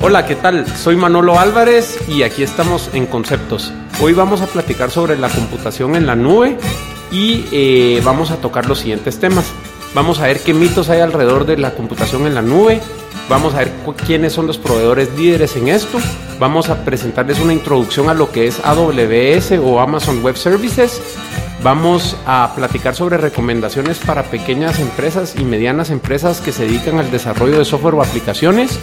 [0.00, 0.64] Hola, ¿qué tal?
[0.76, 3.72] Soy Manolo Álvarez y aquí estamos en Conceptos.
[4.00, 6.56] Hoy vamos a platicar sobre la computación en la nube
[7.10, 9.46] y eh, vamos a tocar los siguientes temas.
[9.94, 12.80] Vamos a ver qué mitos hay alrededor de la computación en la nube.
[13.28, 13.72] Vamos a ver
[14.06, 15.98] quiénes son los proveedores líderes en esto.
[16.38, 21.02] Vamos a presentarles una introducción a lo que es AWS o Amazon Web Services.
[21.64, 27.10] Vamos a platicar sobre recomendaciones para pequeñas empresas y medianas empresas que se dedican al
[27.10, 28.78] desarrollo de software o aplicaciones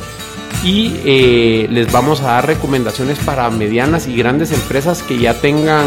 [0.64, 5.86] y eh, les vamos a dar recomendaciones para medianas y grandes empresas que ya tengan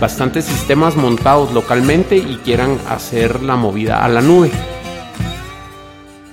[0.00, 4.50] bastantes sistemas montados localmente y quieran hacer la movida a la nube.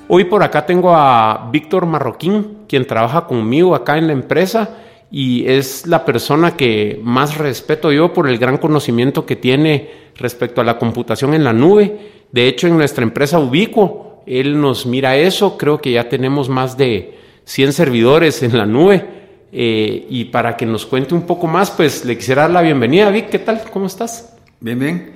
[0.07, 4.69] Hoy por acá tengo a Víctor Marroquín, quien trabaja conmigo acá en la empresa
[5.09, 10.61] y es la persona que más respeto yo por el gran conocimiento que tiene respecto
[10.61, 12.11] a la computación en la nube.
[12.31, 16.77] De hecho, en nuestra empresa Ubico, él nos mira eso, creo que ya tenemos más
[16.77, 19.15] de 100 servidores en la nube.
[19.51, 23.09] Eh, y para que nos cuente un poco más, pues le quisiera dar la bienvenida.
[23.09, 23.63] Vic, ¿qué tal?
[23.71, 24.35] ¿Cómo estás?
[24.59, 25.13] Bien, bien.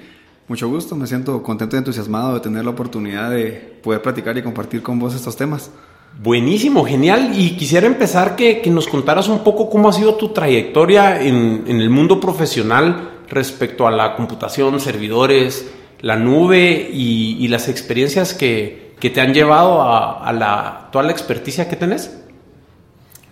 [0.47, 0.95] Mucho gusto.
[0.95, 3.51] Me siento contento y entusiasmado de tener la oportunidad de
[3.83, 5.71] poder platicar y compartir con vos estos temas.
[6.17, 7.31] Buenísimo, genial.
[7.35, 11.89] Y quisiera empezar que, nos contaras un poco cómo ha sido tu trayectoria en, el
[11.89, 15.71] mundo profesional respecto a la computación, servidores,
[16.01, 21.75] la nube y, las experiencias que, te han llevado a, la, toda la experticia que
[21.75, 22.17] tenés.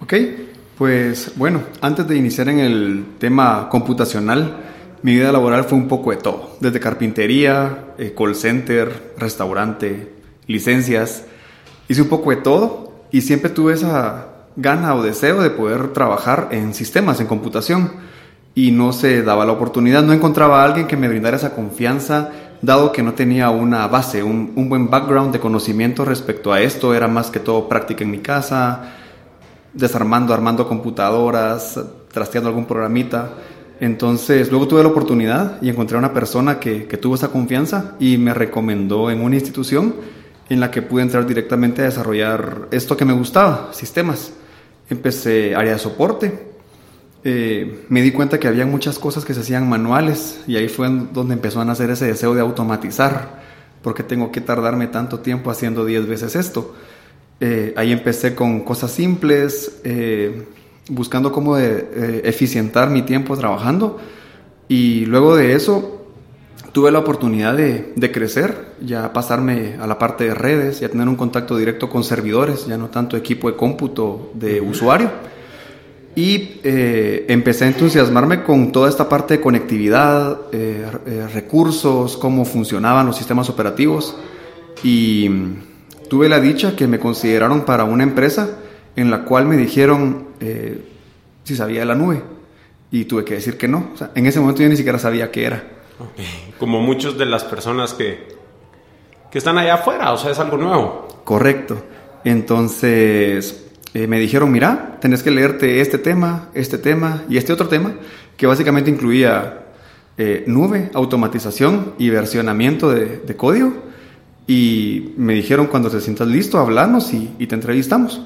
[0.02, 0.14] Ok,
[0.78, 4.56] pues bueno, antes de iniciar en el tema computacional,
[5.02, 10.14] mi vida laboral fue un poco de todo, desde carpintería, eh, call center, restaurante,
[10.48, 11.26] licencias
[11.88, 16.50] hice un poco de todo y siempre tuve esa gana o deseo de poder trabajar
[16.52, 17.92] en sistemas, en computación.
[18.56, 22.32] Y no se daba la oportunidad, no encontraba a alguien que me brindara esa confianza,
[22.62, 26.94] dado que no tenía una base, un, buen background de conocimiento respecto a esto.
[26.94, 28.94] Era más que todo práctica en mi casa,
[29.74, 31.80] desarmando, armando computadoras,
[32.12, 33.30] trasteando algún programita.
[33.80, 37.96] Entonces, luego tuve la oportunidad y encontré a una persona que, que tuvo esa confianza
[38.00, 39.94] y me recomendó en una institución
[40.50, 44.32] en la que pude entrar directamente a desarrollar esto que me gustaba, sistemas.
[44.90, 46.47] Empecé área de soporte.
[47.24, 50.88] Eh, me di cuenta que había muchas cosas que se hacían manuales y ahí fue
[51.12, 53.42] donde empezó a nacer ese deseo de automatizar,
[53.82, 56.76] porque tengo que tardarme tanto tiempo haciendo 10 veces esto.
[57.40, 60.48] Eh, ahí empecé con cosas simples, eh,
[60.90, 64.00] buscando cómo eficientar mi tiempo trabajando
[64.70, 65.98] y luego de eso
[66.72, 71.16] tuve la oportunidad de, crecer, ya pasarme a la parte de redes, ya tener un
[71.16, 75.10] contacto directo con servidores, ya no tanto equipo de cómputo de usuario.
[76.18, 82.44] Y eh, empecé a entusiasmarme con toda esta parte de conectividad, eh, eh, recursos, cómo
[82.44, 84.18] funcionaban los sistemas operativos.
[84.82, 85.30] Y
[86.10, 88.58] tuve la dicha que me consideraron para una empresa
[88.96, 90.30] en la cual me dijeron
[91.44, 92.24] si sabía de la nube.
[92.90, 93.92] Y tuve que decir que no.
[94.16, 95.68] en ese momento yo ni siquiera sabía qué era.
[96.58, 98.28] Como muchos de las personas que,
[99.30, 101.08] que están allá afuera, o sea, es algo nuevo.
[101.24, 101.78] Correcto.
[102.24, 107.68] Entonces eh, me dijeron, mira, tenés que leerte este tema, este tema y este otro
[107.68, 107.96] tema,
[108.36, 109.66] que básicamente incluía
[110.18, 113.74] eh, nube, automatización y versionamiento de, código.
[114.48, 118.22] Y me dijeron, cuando te sientas listo, hablamos y, te entrevistamos.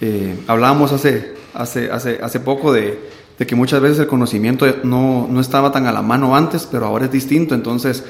[0.00, 5.26] Eh, hablábamos hace, hace, hace, hace poco de de que muchas veces el conocimiento no,
[5.28, 7.54] no, estaba tan a la mano antes, pero ahora es distinto.
[7.54, 8.04] Entonces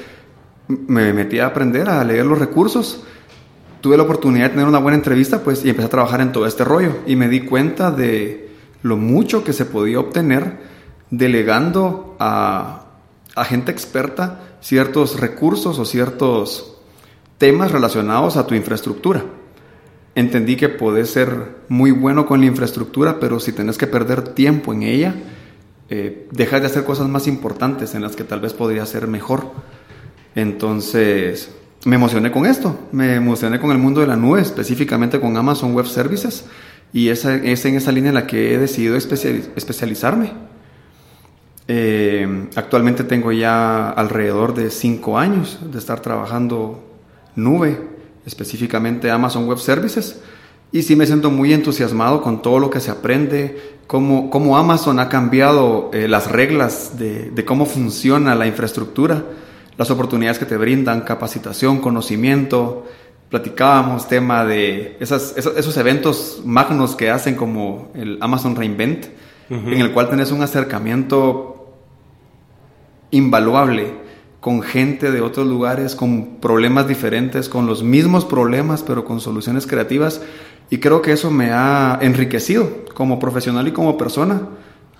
[0.67, 3.03] me metí a aprender a leer los recursos.
[3.83, 6.47] Tuve la oportunidad de tener una buena entrevista pues, y empecé a trabajar en todo
[6.47, 6.99] este rollo.
[7.05, 8.49] Y me di cuenta de
[8.81, 10.57] lo mucho que se podía obtener
[11.09, 12.85] delegando a,
[13.43, 16.77] gente experta ciertos recursos o ciertos
[17.37, 19.25] temas relacionados a tu infraestructura
[20.15, 24.71] entendí que podés ser muy bueno con la infraestructura, pero si tenés que perder tiempo
[24.71, 25.15] en ella,
[25.89, 29.51] eh, dejas de hacer cosas más importantes en las que tal vez podría ser mejor.
[30.35, 31.49] Entonces,
[31.85, 35.73] me emocioné con esto, me emocioné con el mundo de la nube, específicamente con Amazon
[35.73, 36.45] Web Services,
[36.93, 40.31] y es en esa línea en la que he decidido especializarme.
[41.67, 46.83] Eh, actualmente tengo ya alrededor de cinco años de estar trabajando
[47.35, 47.79] nube
[48.25, 50.19] específicamente Amazon Web Services.
[50.71, 55.07] Y sí me siento muy entusiasmado con todo lo que se aprende, cómo, Amazon ha
[55.07, 59.23] cambiado eh, las reglas de, cómo funciona la infraestructura,
[59.77, 62.85] las oportunidades que te brindan, capacitación, conocimiento.
[63.29, 69.05] Platicábamos tema de esas, esos, eventos magnos que hacen como el Amazon Reinvent,
[69.49, 71.73] en el cual tenés un acercamiento
[73.11, 74.03] invaluable
[74.39, 79.65] con gente de otros lugares, con problemas diferentes, con los mismos problemas, pero con soluciones
[79.65, 80.21] creativas.
[80.69, 84.41] Y creo que eso me ha enriquecido como profesional y como persona,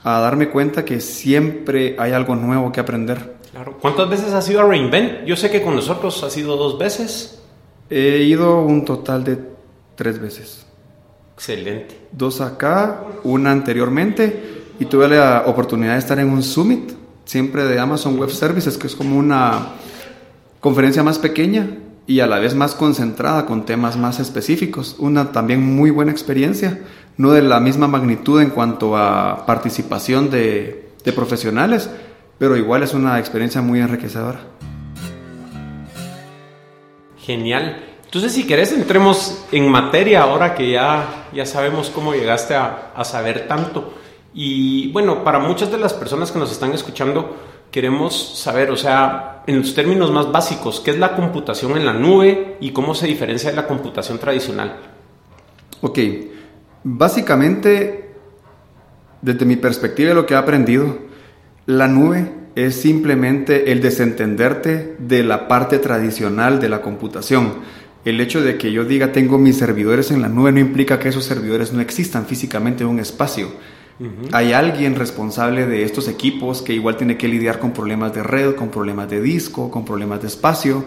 [0.03, 3.38] a darme cuenta que siempre hay algo nuevo que aprender.
[3.51, 3.77] Claro.
[3.79, 5.25] ¿Cuántas veces has ido a Reinvent?
[5.25, 7.39] Yo sé que con nosotros has ido dos veces.
[7.89, 9.38] He ido un total de
[9.95, 10.65] tres veces.
[11.35, 12.00] Excelente.
[12.11, 16.91] Dos acá, una anteriormente, y tuve la oportunidad de estar en un summit
[17.25, 19.69] siempre de Amazon Web Services, que es como una
[20.59, 21.67] conferencia más pequeña
[22.05, 24.95] y a la vez más concentrada con temas más específicos.
[25.00, 26.81] Una también muy buena experiencia,
[27.18, 31.89] no de la misma magnitud en cuanto a participación de, de profesionales,
[32.38, 34.39] pero igual es una experiencia muy enriquecedora.
[37.19, 37.83] Genial.
[38.06, 43.04] Entonces, si querés, entremos en materia ahora que ya, ya sabemos cómo llegaste a, a
[43.04, 43.94] saber tanto.
[44.33, 47.36] Y bueno, para muchas de las personas que nos están escuchando,
[47.71, 51.94] queremos saber, o sea, en los términos más básicos, ¿qué es la computación en la
[51.94, 54.75] nube y cómo se diferencia de la computación tradicional?
[55.81, 56.00] Ok,
[56.83, 58.12] básicamente,
[59.21, 61.00] desde mi perspectiva y lo que he aprendido,
[61.65, 67.53] la nube es simplemente el desentenderte de la parte tradicional de la computación.
[68.06, 71.09] El hecho de que yo diga tengo mis servidores en la nube no implica que
[71.09, 73.50] esos servidores no existan físicamente en un espacio
[74.31, 78.56] hay alguien responsable de estos equipos que igual tiene que lidiar con problemas de red,
[78.56, 80.86] con problemas de disco, con problemas de espacio.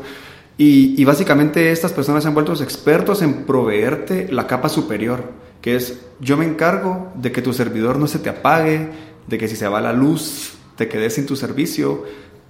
[0.59, 6.01] Y, básicamente estas personas se han vuelto expertos en proveerte la capa superior, que es
[6.19, 8.89] yo me encargo de que tu servidor no se te apague,
[9.27, 12.05] de que si se va la luz te quedes sin tu servicio,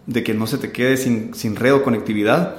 [0.06, 2.56] de que no se te quede sin, red o conectividad.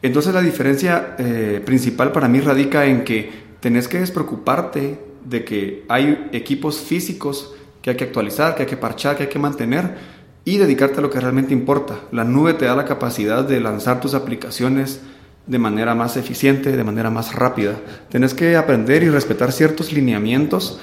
[0.00, 3.30] Entonces la diferencia eh, principal para mí radica en que
[3.60, 8.76] tenés que despreocuparte de que hay equipos físicos que hay que actualizar, que hay que
[8.76, 12.00] parchar, que hay que mantener y dedicarte a lo que realmente importa.
[12.12, 15.00] La nube te da la capacidad de lanzar tus aplicaciones
[15.46, 17.76] de manera más eficiente, de manera más rápida.
[18.10, 20.78] Tienes que aprender y respetar ciertos lineamientos,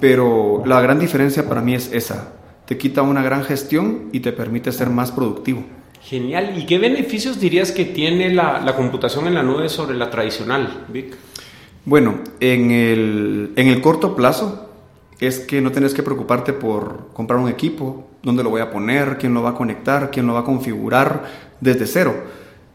[0.00, 2.32] pero la gran diferencia para mí es esa.
[2.66, 5.64] Te quita una gran gestión y te permite ser más productivo.
[6.02, 6.56] Genial.
[6.56, 10.84] ¿Y qué beneficios dirías que tiene la, la computación en la nube sobre la tradicional,
[10.88, 11.16] Vic?
[11.84, 14.59] Bueno, en el, en el corto plazo
[15.20, 19.18] es que no tienes que preocuparte por comprar un equipo, dónde lo voy a poner,
[19.18, 21.24] quién lo va a conectar, quién lo va a configurar
[21.60, 22.14] desde cero.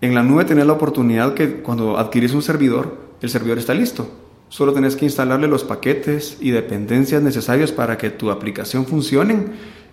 [0.01, 4.07] En la nube tenés la oportunidad que cuando adquirís un servidor, el servidor está listo.
[4.49, 9.47] Solo tenés que instalarle los paquetes y dependencias necesarios para que tu aplicación funcione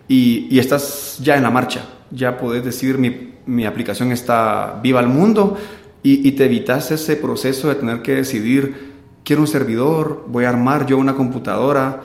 [0.06, 1.88] y, y estás ya en la marcha.
[2.10, 5.56] Ya podés decir mi, mi aplicación está viva al mundo
[6.02, 8.93] y, y te evitas ese proceso de tener que decidir
[9.25, 12.02] quiero un servidor, voy a armar yo una computadora.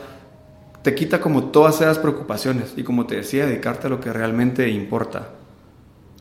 [0.87, 4.69] Te quita como todas esas preocupaciones y como te decía, dedicarte a lo que realmente
[4.69, 5.31] importa.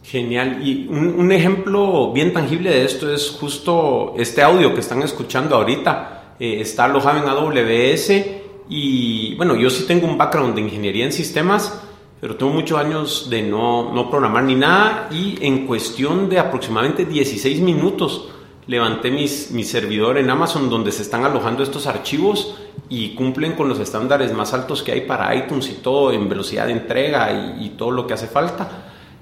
[0.02, 0.60] Genial.
[0.60, 6.34] Y un, ejemplo bien tangible de esto es justo este audio que están escuchando ahorita.
[6.40, 8.10] Eh, está alojado en AWS
[8.68, 11.80] y bueno, yo sí tengo un background de ingeniería en sistemas,
[12.20, 17.04] pero tengo muchos años de no, no programar ni nada y en cuestión de aproximadamente
[17.04, 18.30] 16 minutos
[18.66, 22.56] levanté mis, mi servidor en Amazon donde se están alojando estos archivos
[22.88, 26.67] y cumplen con los estándares más altos que hay para iTunes y todo en velocidad
[26.67, 28.69] de entrega y, todo lo que hace falta.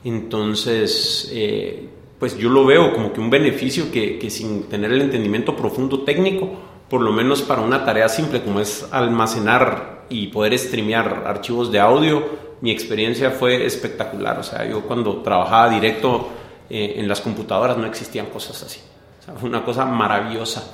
[0.05, 5.57] Entonces, eh, pues yo lo veo como que un beneficio que, sin tener el entendimiento
[5.57, 6.51] profundo técnico,
[6.89, 11.81] por lo menos para una tarea simple como es almacenar y poder streamear archivos de
[11.81, 12.23] audio,
[12.61, 14.39] mi experiencia fue espectacular.
[14.39, 16.29] O sea, yo cuando trabajaba directo
[16.69, 18.81] eh, en las computadoras no existían cosas así
[19.43, 20.65] una cosa maravillosa.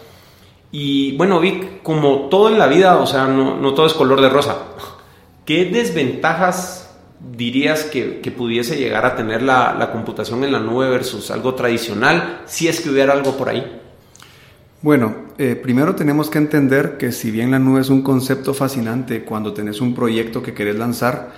[0.72, 4.28] Y bueno, Vic, como todo en la vida, o sea, no, todo es color de
[4.28, 4.56] rosa.
[5.44, 6.96] ¿Qué desventajas
[7.36, 12.68] dirías que, pudiese llegar a tener la, computación en la nube versus algo tradicional, si
[12.68, 13.80] es que hubiera algo por ahí?
[14.82, 19.24] Bueno, eh, primero tenemos que entender que si bien la nube es un concepto fascinante
[19.24, 21.32] cuando tenés un proyecto que querés lanzar,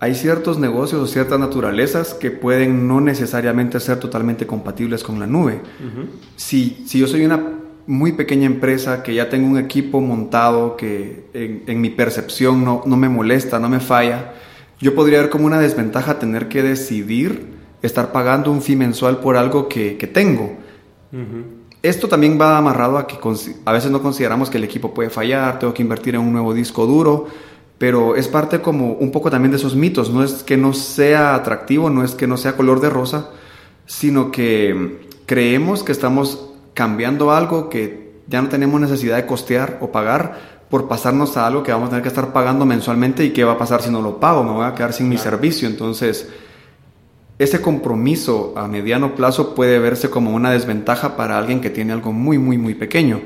[0.00, 5.26] hay ciertos negocios o ciertas naturalezas que pueden no necesariamente ser totalmente compatibles con la
[5.26, 5.60] nube.
[6.36, 7.57] si, si, yo soy una
[7.88, 12.96] muy pequeña empresa que ya tengo un equipo montado que en, mi percepción no, no,
[12.96, 14.34] me molesta, no me falla,
[14.78, 19.36] yo podría ver como una desventaja tener que decidir estar pagando un fee mensual por
[19.36, 20.52] algo que, que tengo.
[21.82, 23.16] Esto también va amarrado a que
[23.64, 26.54] a veces no consideramos que el equipo puede fallar, tengo que invertir en un nuevo
[26.54, 27.26] disco duro
[27.78, 31.36] pero es parte como un poco también de esos mitos, no es que no sea
[31.36, 33.30] atractivo, no es que no sea color de rosa,
[33.86, 36.47] sino que creemos que estamos
[36.78, 41.64] cambiando algo que ya no tenemos necesidad de costear o pagar por pasarnos a algo
[41.64, 44.00] que vamos a tener que estar pagando mensualmente y qué va a pasar si no
[44.00, 45.66] lo pago, me voy a quedar sin mi servicio.
[45.66, 46.28] Entonces,
[47.36, 52.12] ese compromiso a mediano plazo puede verse como una desventaja para alguien que tiene algo
[52.12, 53.22] muy, muy, muy pequeño.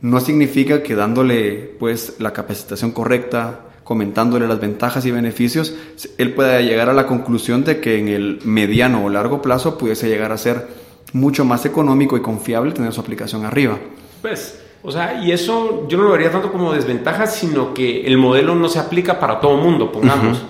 [0.00, 5.74] No significa que dándole pues la capacitación correcta, comentándole las ventajas y beneficios,
[6.18, 10.08] él pueda llegar a la conclusión de que en el mediano o largo plazo pudiese
[10.08, 10.85] llegar a ser
[11.16, 13.78] mucho más económico y confiable tener su aplicación arriba.
[14.22, 18.18] Pues, o sea, y eso yo no lo vería tanto como desventaja, sino que el
[18.18, 20.42] modelo no se aplica para todo mundo, pongamos.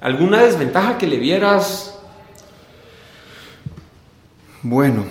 [0.00, 1.92] ¿Alguna desventaja que le vieras
[4.64, 5.04] bueno,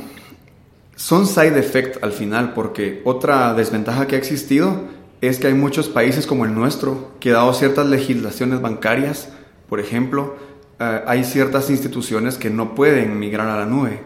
[0.95, 4.83] son side effect al final porque otra desventaja que ha existido
[5.19, 9.27] es que hay muchos países como el nuestro que dado ciertas legislaciones bancarias,
[9.67, 10.37] por ejemplo,
[10.79, 13.99] eh, hay ciertas instituciones que no pueden migrar a la nube.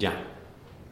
[0.00, 0.24] Ya.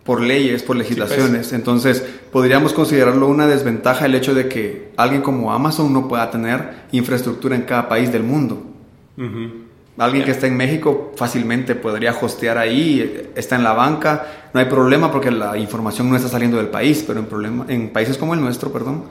[0.05, 0.88] Por leyes, por pues.
[0.88, 1.53] legislaciones.
[1.53, 6.85] Entonces, podríamos considerarlo una desventaja el hecho de que alguien como Amazon no pueda tener
[6.93, 8.62] infraestructura en cada país del mundo.
[9.99, 14.67] Alguien que está en México fácilmente podría hostear ahí, está en la banca, no hay
[14.67, 18.35] problema porque la información no está saliendo del país, pero en, problema, en países como
[18.35, 19.07] el nuestro, perdón,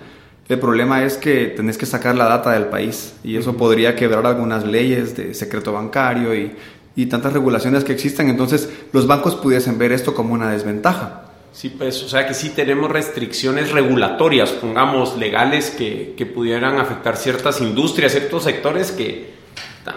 [0.47, 4.25] el problema es que tenés que sacar la data del país y eso podría quebrar
[4.25, 6.55] algunas leyes de secreto bancario y,
[6.97, 11.25] y tantas regulaciones que existen, entonces los bancos pudiesen ver esto como una desventaja.
[11.53, 17.15] Sí, pues, o sea que sí tenemos restricciones regulatorias, pongamos, legales, que, que pudieran afectar
[17.15, 19.31] ciertas industrias, ciertos sectores que,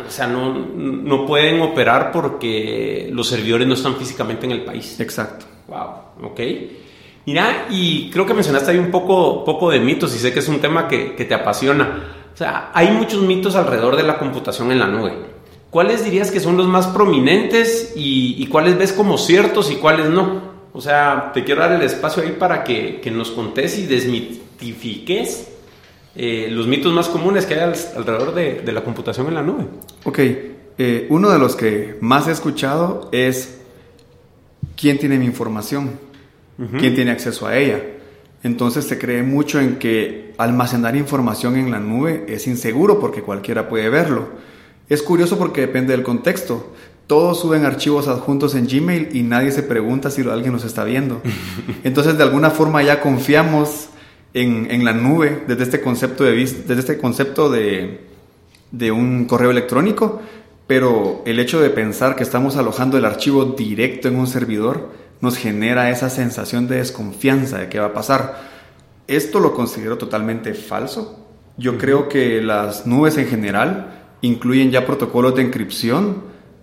[0.07, 5.01] o sea, no, no pueden operar porque los servidores no están físicamente en el país.
[5.01, 5.47] Exacto.
[5.69, 6.41] Wow, ok.
[7.25, 10.49] Mira, y creo que mencionaste ahí un poco, poco de mitos y sé que es
[10.49, 12.29] un tema que, que te apasiona.
[12.33, 15.30] O sea, hay muchos mitos alrededor de la computación en la nube.
[15.71, 20.11] ¿Cuáles dirías que son los más prominentes y, y, cuáles ves como ciertos y cuáles
[20.11, 20.51] no?
[20.73, 25.49] O sea, te quiero dar el espacio ahí para que, que nos contés y desmitifiques
[26.17, 29.65] eh, los mitos más comunes que hay alrededor de, la computación en la nube.
[30.05, 30.19] Ok,
[30.79, 33.61] eh, uno de los que más he escuchado es
[34.77, 35.93] quién tiene mi información,
[36.79, 37.81] quién tiene acceso a ella.
[38.43, 43.69] Entonces se cree mucho en que almacenar información en la nube es inseguro porque cualquiera
[43.69, 44.29] puede verlo.
[44.91, 46.73] Es curioso porque depende del contexto.
[47.07, 51.23] Todos suben archivos adjuntos en Gmail y nadie se pregunta si alguien nos está viendo.
[51.85, 53.89] Entonces de alguna forma ya confiamos
[54.35, 58.01] en, la nube desde este concepto de, desde este concepto de,
[58.73, 60.23] de un correo electrónico,
[60.67, 65.37] pero el hecho de pensar que estamos alojando el archivo directo en un servidor nos
[65.37, 68.41] genera esa sensación de desconfianza de qué va a pasar.
[69.07, 71.29] Esto lo considero totalmente falso.
[71.57, 76.23] Yo creo que las nubes en general incluyen ya protocolos de encripción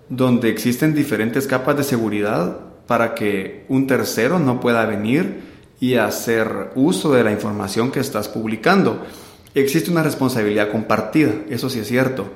[0.10, 5.42] donde existen diferentes capas de seguridad para que un tercero no pueda venir
[5.80, 9.06] y hacer uso de la información que estás publicando.
[9.54, 12.28] Existe una responsabilidad compartida, eso sí es cierto.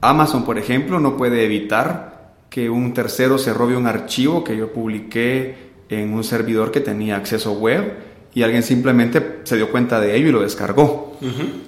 [0.00, 4.72] Amazon, por ejemplo, no puede evitar que un tercero se robe un archivo que yo
[4.72, 7.94] publiqué en un servidor que tenía acceso web
[8.34, 11.18] y alguien simplemente se dio cuenta de ello y lo descargó.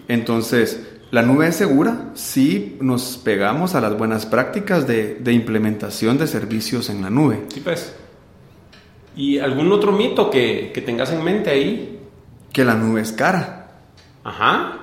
[0.09, 6.19] Entonces, la nube es segura si nos pegamos a las buenas prácticas de, de implementación
[6.19, 7.45] de servicios en la nube.
[7.52, 7.95] Sí, pues.
[9.17, 11.99] ¿Y algún otro mito que, que tengas en mente ahí?
[12.52, 13.73] Que la nube es cara.
[14.25, 14.76] Ajá.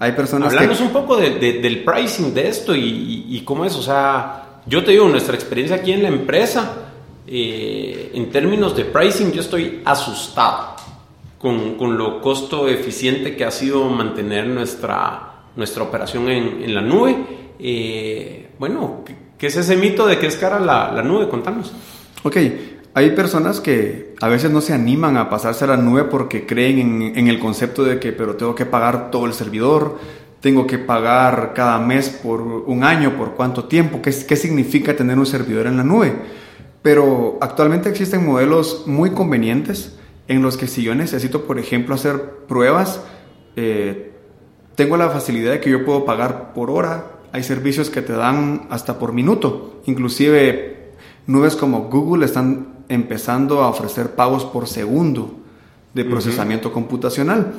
[0.00, 3.74] Hay personas Hablamos un poco de, del pricing de esto y, y, cómo es.
[3.74, 6.92] O sea, yo te digo, nuestra experiencia aquí en la empresa,
[7.26, 10.76] eh, en términos de pricing, yo estoy asustado
[11.38, 15.27] con, con, lo costo eficiente que ha sido mantener nuestra,
[15.58, 17.16] nuestra operación en, en la nube.
[17.58, 19.04] Eh, bueno,
[19.36, 21.28] ¿qué, es ese mito de que es cara la, la nube?
[21.28, 21.74] Contanos.
[22.22, 22.36] Ok,
[22.94, 27.02] hay personas que a veces no se animan a pasarse a la nube porque creen
[27.14, 29.98] en, el concepto de que, pero tengo que pagar todo el servidor,
[30.40, 35.18] tengo que pagar cada mes por un año, por cuánto tiempo, qué, qué significa tener
[35.18, 36.12] un servidor en la nube.
[36.82, 39.98] Pero actualmente existen modelos muy convenientes
[40.28, 43.02] en los que si yo necesito, por ejemplo, hacer pruebas,
[43.56, 44.07] eh,
[44.78, 47.04] tengo la facilidad de que yo puedo pagar por hora.
[47.32, 49.82] Hay servicios que te dan hasta por minuto.
[49.86, 50.92] Inclusive
[51.26, 55.34] nubes como Google están empezando a ofrecer pagos por segundo
[55.94, 57.54] de procesamiento computacional.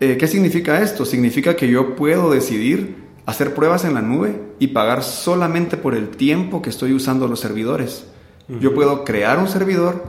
[0.00, 1.04] Eh, ¿Qué significa esto?
[1.04, 6.08] Significa que yo puedo decidir hacer pruebas en la nube y pagar solamente por el
[6.08, 8.06] tiempo que estoy usando los servidores.
[8.60, 10.02] Yo puedo crear un servidor,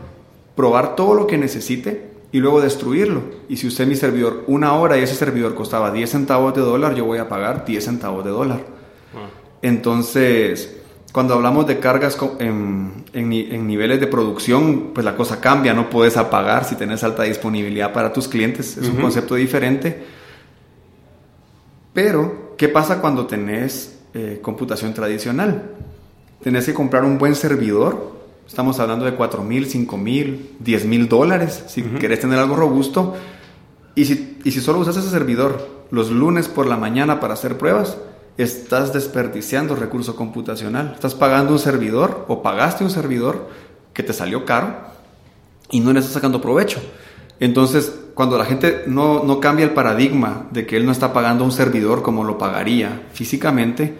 [0.55, 3.21] probar todo lo que necesite y luego destruirlo.
[3.49, 6.95] Y si usé mi servidor una hora y ese servidor costaba 10 centavos de dólar,
[6.95, 8.65] yo voy a pagar 10 centavos de dólar.
[9.61, 10.77] Entonces,
[11.11, 16.17] cuando hablamos de cargas en, en, niveles de producción, pues la cosa cambia, no puedes
[16.17, 20.03] apagar si tienes alta disponibilidad para tus clientes, es un concepto diferente.
[21.93, 25.75] Pero, ¿qué pasa cuando tenés eh, computación tradicional?
[26.43, 28.20] tenés que comprar un buen servidor.
[28.47, 33.15] Estamos hablando de 4 mil, 5 mil, 10 mil dólares si querés tener algo robusto.
[33.95, 37.57] Y si, y si solo usas ese servidor los lunes por la mañana para hacer
[37.57, 37.97] pruebas,
[38.37, 40.91] estás desperdiciando recurso computacional.
[40.93, 43.49] Estás pagando un servidor o pagaste un servidor
[43.93, 44.75] que te salió caro
[45.69, 46.81] y no le estás sacando provecho.
[47.39, 51.43] Entonces, cuando la gente no, no, cambia el paradigma de que él no está pagando
[51.43, 53.95] un servidor como lo pagaría físicamente,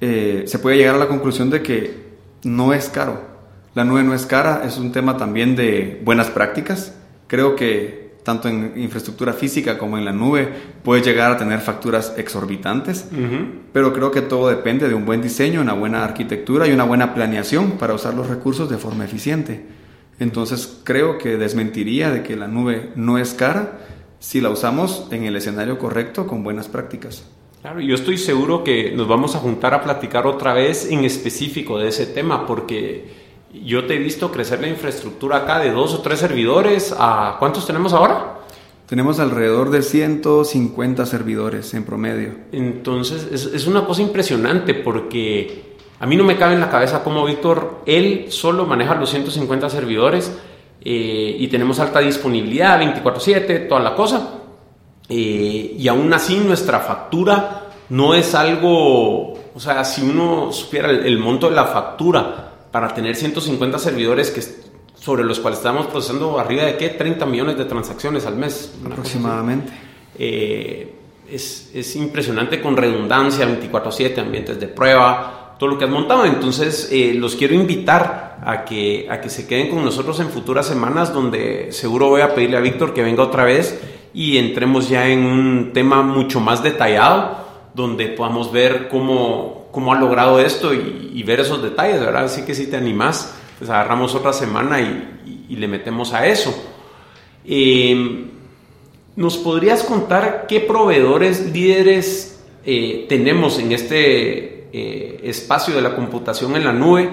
[0.00, 2.12] eh, se puede llegar a la conclusión de que
[2.44, 3.31] no es caro.
[3.74, 6.94] La nube no es cara, es un tema también de buenas prácticas.
[7.26, 10.48] Creo que tanto en infraestructura física como en la nube,
[10.84, 13.08] puedes llegar a tener facturas exorbitantes,
[13.72, 17.14] pero creo que todo depende de un buen diseño, una buena arquitectura y una buena
[17.14, 19.64] planeación para usar los recursos de forma eficiente.
[20.18, 23.78] Entonces creo que desmentiría de que la nube no es cara
[24.20, 27.26] si la usamos en el escenario correcto con buenas prácticas.
[27.60, 31.78] Claro, yo estoy seguro que nos vamos a juntar a platicar otra vez en específico
[31.78, 36.00] de ese tema porque yo te he visto crecer la infraestructura acá de dos o
[36.00, 36.94] tres servidores.
[36.98, 38.38] ¿A cuántos tenemos ahora?
[38.86, 42.34] Tenemos alrededor de 150 servidores en promedio.
[42.52, 47.24] Entonces, es, una cosa impresionante porque a mí no me cabe en la cabeza cómo
[47.24, 50.32] Víctor, él solo maneja los 150 servidores
[50.84, 54.40] eh, y tenemos alta disponibilidad, 24/7, toda la cosa.
[55.08, 61.18] Eh, y aún así nuestra factura no es algo, o sea, si uno supiera el
[61.18, 64.42] monto de la factura, para tener 150 servidores que,
[64.98, 66.88] sobre los cuales estamos procesando arriba de qué?
[66.88, 68.74] 30 millones de transacciones al mes.
[68.84, 69.72] Aproximadamente.
[70.18, 70.94] Eh,
[71.30, 76.24] es, es, impresionante con redundancia, 24/7, ambientes de prueba, todo lo que has montado.
[76.24, 80.66] Entonces, eh, los quiero invitar a que, a que se queden con nosotros en futuras
[80.66, 83.80] semanas, donde seguro voy a pedirle a Víctor que venga otra vez
[84.14, 87.38] y entremos ya en un tema mucho más detallado,
[87.74, 92.24] donde podamos ver cómo, cómo ha logrado esto y, ver esos detalles, ¿verdad?
[92.24, 95.08] Así que si te animas, pues agarramos otra semana y,
[95.56, 96.54] le metemos a eso.
[97.44, 98.30] Em,
[99.16, 106.56] ¿Nos podrías contar qué proveedores líderes eh, tenemos en este eh, espacio de la computación
[106.56, 107.10] en la nube?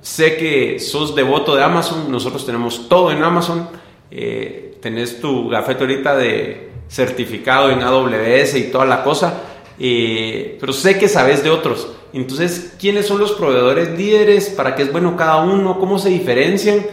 [0.00, 3.68] Sé que sos devoto de Amazon, nosotros tenemos todo en Amazon.
[4.10, 9.42] Eh, tenés tu gafete ahorita de certificado en AWS y toda la cosa,
[9.78, 11.88] pero sé que sabes de otros.
[12.12, 14.50] Entonces, ¿quiénes son los proveedores líderes?
[14.50, 15.78] ¿Para qué es bueno cada uno?
[15.78, 16.84] ¿Cómo se diferencian?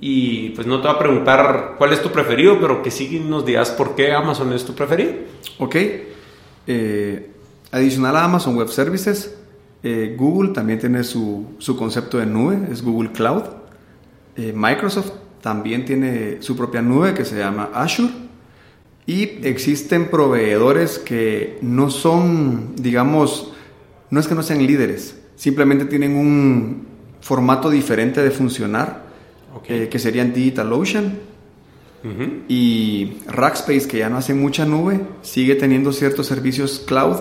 [0.00, 3.44] Y pues no te voy a preguntar cuál es tu preferido, pero que sí nos
[3.44, 5.12] digas por qué Amazon es tu preferido.
[5.58, 5.76] Ok.
[6.66, 7.30] Eh,
[7.70, 9.36] adicional a Amazon Web Services,
[9.82, 13.44] eh, Google también tiene su, su, concepto de nube, es Google Cloud.
[14.36, 18.12] Eh, Microsoft también tiene su propia nube que se llama Azure.
[19.06, 23.51] Y existen proveedores que no son, digamos,
[24.12, 26.86] no es que no sean líderes, simplemente tienen un
[27.22, 29.04] formato diferente de funcionar,
[29.66, 31.32] eh, que serían DigitalOcean.
[32.48, 37.16] Y Rackspace, que ya no hace mucha nube, sigue teniendo ciertos servicios cloud,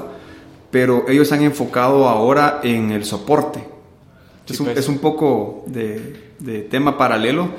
[0.70, 3.64] pero ellos se han enfocado ahora en el soporte.
[4.50, 4.90] es, un, pues.
[5.00, 7.52] poco de tema paralelo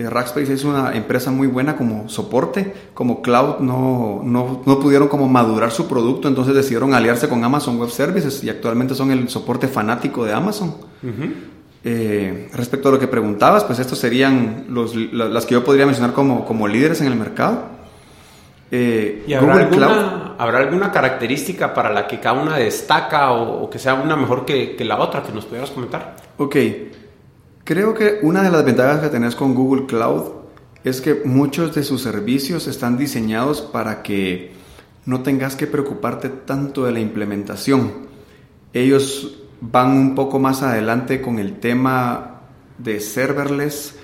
[0.00, 5.08] eh, Rackspace es una empresa muy buena como soporte, como cloud no, no, no, pudieron
[5.08, 9.28] como madurar su producto, entonces decidieron aliarse con Amazon Web Services y actualmente son el
[9.28, 10.74] soporte fanático de Amazon.
[11.84, 16.14] Eh, respecto a lo que preguntabas, pues estos serían los, las que yo podría mencionar
[16.14, 17.64] como, como líderes en el mercado.
[18.70, 23.68] Eh, ¿Y habrá, alguna, ¿habrá alguna característica para la que cada una destaca o, o
[23.68, 26.16] que sea una mejor que, que la otra que nos pudieras comentar?
[26.38, 26.56] Ok.
[27.70, 30.24] Creo que una de las ventajas que tenés con Google Cloud
[30.82, 34.50] es que muchos de sus servicios están diseñados para que
[35.06, 37.92] no tengas que preocuparte tanto de la implementación.
[38.72, 42.40] Ellos van un poco más adelante con el tema
[42.78, 43.94] de serverless,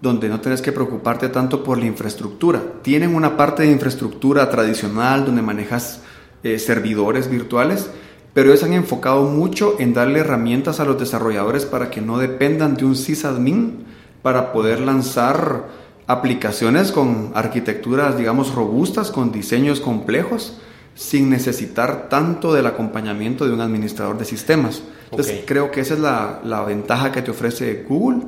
[0.00, 2.60] donde no tienes que preocuparte tanto por la infraestructura.
[2.82, 6.00] Tienen una parte de infraestructura tradicional donde manejas
[6.42, 7.88] eh, servidores virtuales,
[8.34, 12.76] pero ellos han enfocado mucho en darle herramientas a los desarrolladores para que no dependan
[12.76, 13.84] de un sysadmin
[14.22, 15.66] para poder lanzar
[16.06, 20.58] aplicaciones con arquitecturas, digamos, robustas, con diseños complejos,
[20.94, 24.82] sin necesitar tanto del acompañamiento de un administrador de sistemas.
[25.10, 28.22] Entonces, creo que esa es la, ventaja que te ofrece Google.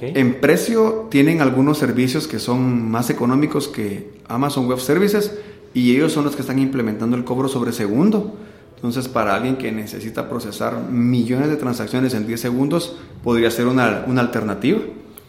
[0.00, 5.38] En precio tienen algunos servicios que son más económicos que Amazon Web Services
[5.72, 8.36] y ellos son los que están implementando el cobro sobre segundo.
[8.78, 14.04] Entonces, para alguien que necesita procesar millones de transacciones en 10 segundos, podría ser una,
[14.06, 14.78] una alternativa.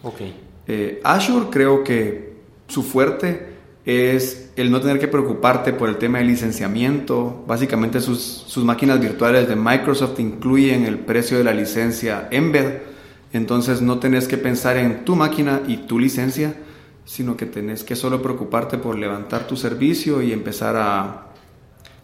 [0.04, 0.36] Okay.
[0.68, 2.36] Eh, Azure creo que
[2.68, 3.48] su fuerte
[3.86, 7.44] es el no tener que preocuparte por el tema de licenciamiento.
[7.48, 12.82] Básicamente sus, sus máquinas virtuales de Microsoft incluyen el precio de la licencia Embed.
[13.34, 16.54] Entonces no tenés que pensar en tu máquina y tu licencia,
[17.04, 21.30] sino que tenés que solo preocuparte por levantar tu servicio y empezar a,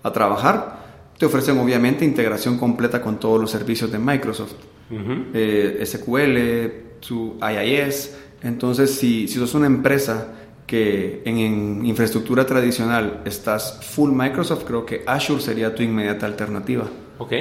[0.02, 0.85] a trabajar.
[1.18, 4.54] Te ofrecen obviamente integración completa con todos los servicios de Microsoft.
[5.34, 8.16] Eh, SQL, su IIS.
[8.44, 10.34] Entonces, si, si sos una empresa
[10.68, 16.90] que en, infraestructura tradicional estás full Microsoft, creo que Azure sería tu inmediata alternativa.
[17.18, 17.34] Ok.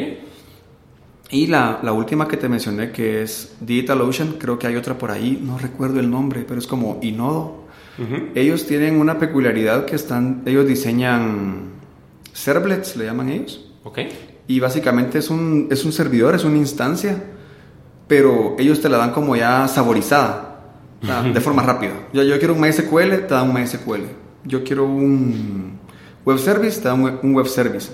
[1.31, 5.11] Y la, la, última que te mencioné, que es DigitalOcean, creo que hay otra por
[5.11, 7.65] ahí, no recuerdo el nombre, pero es como Inodo.
[8.35, 11.75] Ellos tienen una peculiaridad que están, ellos diseñan
[12.35, 13.65] servlets, le llaman ellos.
[13.85, 14.01] Ok.
[14.47, 17.23] Y básicamente es un, es un servidor, es una instancia,
[18.07, 20.51] pero ellos te la dan como ya saborizada
[21.33, 21.93] de forma rápida.
[22.13, 24.03] Yo, yo quiero un MySQL, te dan un MySQL.
[24.45, 25.79] Yo quiero un
[26.25, 27.91] web service, te dan un web service.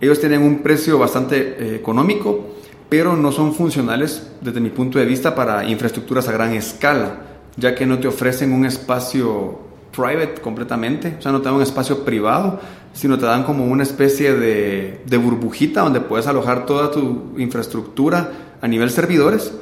[0.00, 2.56] Ellos tienen un precio bastante eh, económico,
[2.88, 7.22] pero no son funcionales desde mi punto de vista para infraestructuras a gran escala,
[7.56, 9.60] ya que no te ofrecen un espacio
[9.94, 12.60] private completamente, o sea, no te dan un espacio privado,
[12.92, 18.30] sino te dan como una especie de, de burbujita donde puedes alojar toda tu infraestructura
[18.60, 19.52] a nivel servidores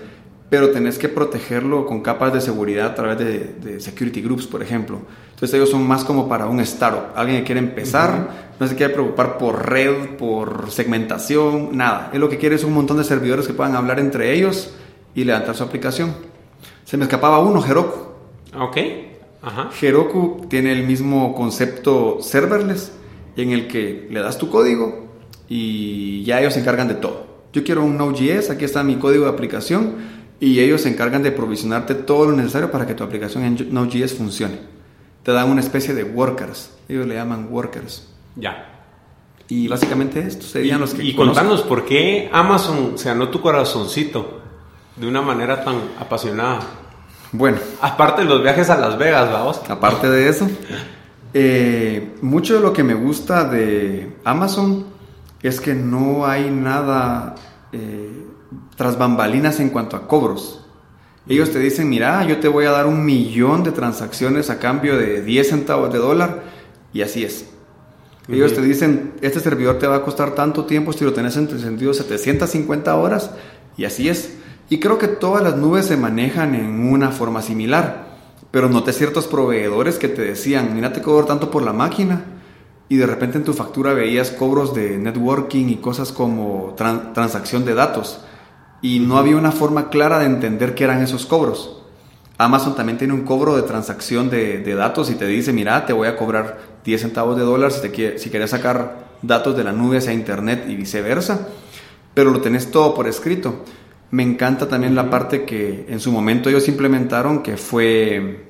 [0.52, 4.98] pero tenés que protegerlo con capas de seguridad a través de, security groups, por ejemplo.
[5.30, 8.92] Entonces ellos son más como para un startup, alguien que quiere empezar, no se quiere
[8.92, 12.10] preocupar por red, por segmentación, nada.
[12.12, 14.74] Él lo que quiere es un montón de servidores que puedan hablar entre ellos
[15.14, 16.14] y levantar su aplicación.
[16.84, 18.00] Se me escapaba uno, Heroku.
[18.60, 18.76] Ok.
[19.42, 19.70] Ajá.
[19.80, 22.92] Heroku tiene el mismo concepto serverless
[23.36, 25.08] en el que le das tu código
[25.48, 27.26] y ya ellos se encargan de todo.
[27.52, 29.96] Yo quiero un Node.js, aquí está mi código de aplicación
[30.40, 34.14] y ellos se encargan de provisionarte todo lo necesario para que tu aplicación en Node.js
[34.14, 34.58] funcione.
[35.22, 38.08] Te dan una especie de workers, ellos le llaman workers.
[38.36, 38.68] Ya.
[39.48, 41.04] Y básicamente estos serían los que...
[41.04, 44.40] Y contanos, ¿por qué Amazon se ganó tu corazoncito
[44.96, 46.60] de una manera tan apasionada?
[47.32, 47.58] Bueno.
[47.80, 49.60] Aparte de los viajes a Las Vegas, vamos.
[49.68, 50.48] Aparte de eso,
[51.34, 54.84] eh, mucho de lo que me gusta de Amazon
[55.42, 57.34] es que no hay nada
[57.72, 58.26] eh,
[58.76, 60.64] tras bambalinas en cuanto a cobros.
[61.28, 64.98] Ellos te dicen, mira, yo te voy a dar un millón de transacciones a cambio
[64.98, 66.42] de 10 centavos de dólar
[66.92, 67.48] y así es.
[68.28, 71.92] Ellos te dicen, este servidor te va a costar tanto tiempo si lo tenés encendido
[71.92, 73.30] 750 horas
[73.76, 74.36] y así es.
[74.68, 78.12] Y creo que todas las nubes se manejan en una forma similar.
[78.50, 82.24] Pero noté ciertos proveedores que te decían, mira, te cobro tanto por la máquina.
[82.88, 87.74] Y de repente en tu factura veías cobros de networking y cosas como transacción de
[87.74, 88.20] datos
[88.82, 91.78] y no había una forma clara de entender qué eran esos cobros.
[92.36, 96.08] Amazon también tiene un cobro de transacción de, datos y te dice, mira, te voy
[96.08, 99.98] a cobrar 10 centavos de dólar si, te si quieres sacar datos de la nube
[99.98, 101.48] hacia Internet y viceversa,
[102.12, 103.64] pero lo tenés todo por escrito.
[104.12, 108.44] Me encanta también la parte que en su momento ellos implementaron, que fue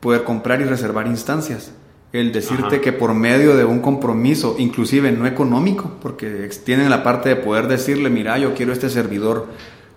[0.00, 1.72] poder comprar y reservar instancias.
[2.14, 7.28] El decirte que por medio de un compromiso, inclusive no económico, porque tienen la parte
[7.28, 9.48] de poder decirle, mira, yo quiero este servidor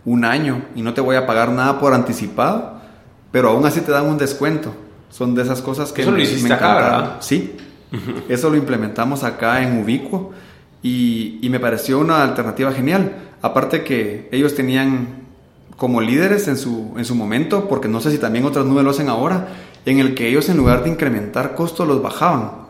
[0.03, 2.81] un año y no te voy a pagar nada por anticipado,
[3.31, 4.75] pero aún así te dan un descuento.
[5.09, 7.17] Son de esas cosas que Eso lo hiciste acá, ¿verdad?
[7.21, 7.55] Sí,
[8.27, 10.33] eso lo implementamos acá en Ubicuo
[10.81, 13.13] y, y me pareció una alternativa genial.
[13.41, 15.25] Aparte que ellos tenían
[15.77, 18.91] como líderes en su, en su momento, porque no sé si también otras nubes lo
[18.91, 19.49] hacen ahora,
[19.85, 22.65] en el que ellos en lugar de incrementar costos los bajaban.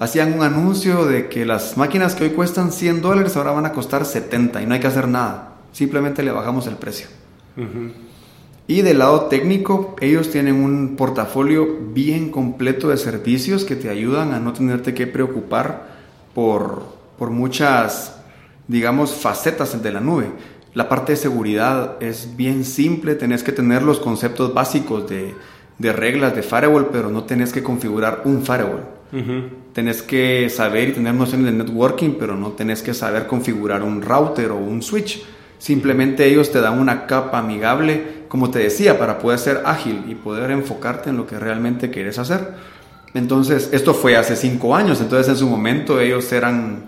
[0.00, 3.72] Hacían un anuncio de que las máquinas que hoy cuestan 100 dólares ahora van a
[3.72, 7.08] costar 70 y no hay que hacer nada simplemente le bajamos el precio.
[8.66, 14.32] Y del lado técnico, ellos tienen un portafolio bien completo de servicios que te ayudan
[14.32, 15.94] a no tenerte que preocupar
[16.32, 18.16] por, por muchas,
[18.68, 20.26] digamos, facetas de la nube.
[20.74, 25.34] La parte de seguridad es bien simple, tenés que tener los conceptos básicos de,
[25.78, 28.82] de reglas de firewall, pero no tenés que configurar un firewall.
[29.72, 34.02] Tenés que saber y tener nociones de networking, pero no tenés que saber configurar un
[34.02, 35.24] router o un switch.
[35.58, 40.16] Simplemente ellos te dan una capa amigable, como te decía, para poder ser ágil y
[40.16, 42.54] poder enfocarte en lo que realmente quieres hacer.
[43.14, 46.86] Entonces, esto fue hace cinco años, entonces en su momento ellos eran,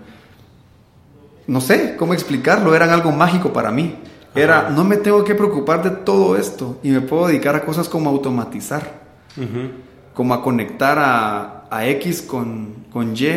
[1.47, 3.95] no sé cómo explicarlo, eran algo mágico para mí.
[4.35, 7.89] Era, no me tengo que preocupar de todo esto y me puedo dedicar a cosas
[7.89, 9.01] como automatizar,
[10.13, 13.27] como a conectar a, a X con, con Y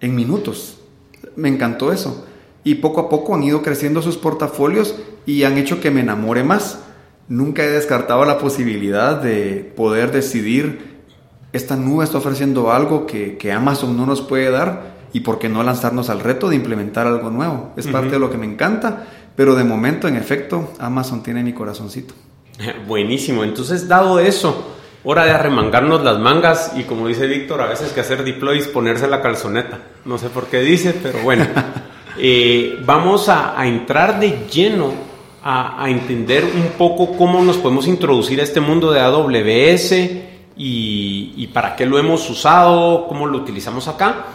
[0.00, 0.80] en minutos.
[1.34, 2.26] Me encantó eso
[2.62, 4.94] y poco a poco han ido creciendo sus portafolios
[5.26, 6.78] y han hecho que me enamore más.
[7.26, 10.94] Nunca he descartado la posibilidad de poder decidir
[11.54, 15.48] esta nube está ofreciendo algo que, que Amazon no nos puede dar y por qué
[15.48, 17.72] no lanzarnos al reto de implementar algo nuevo.
[17.76, 21.52] Es parte de lo que me encanta, pero de momento, en efecto, Amazon tiene mi
[21.52, 22.14] corazoncito.
[22.88, 24.74] Buenísimo, entonces dado eso,
[25.04, 29.06] hora de arremangarnos las mangas y como dice Víctor, a veces que hacer deploys, ponerse
[29.06, 29.78] la calzoneta.
[30.04, 31.46] No sé por qué dice, pero bueno.
[32.16, 34.92] Eh, vamos a, entrar de lleno
[35.42, 39.94] a, entender un poco cómo nos podemos introducir a este mundo de AWS
[40.56, 44.26] y, para qué lo hemos usado, cómo lo utilizamos acá.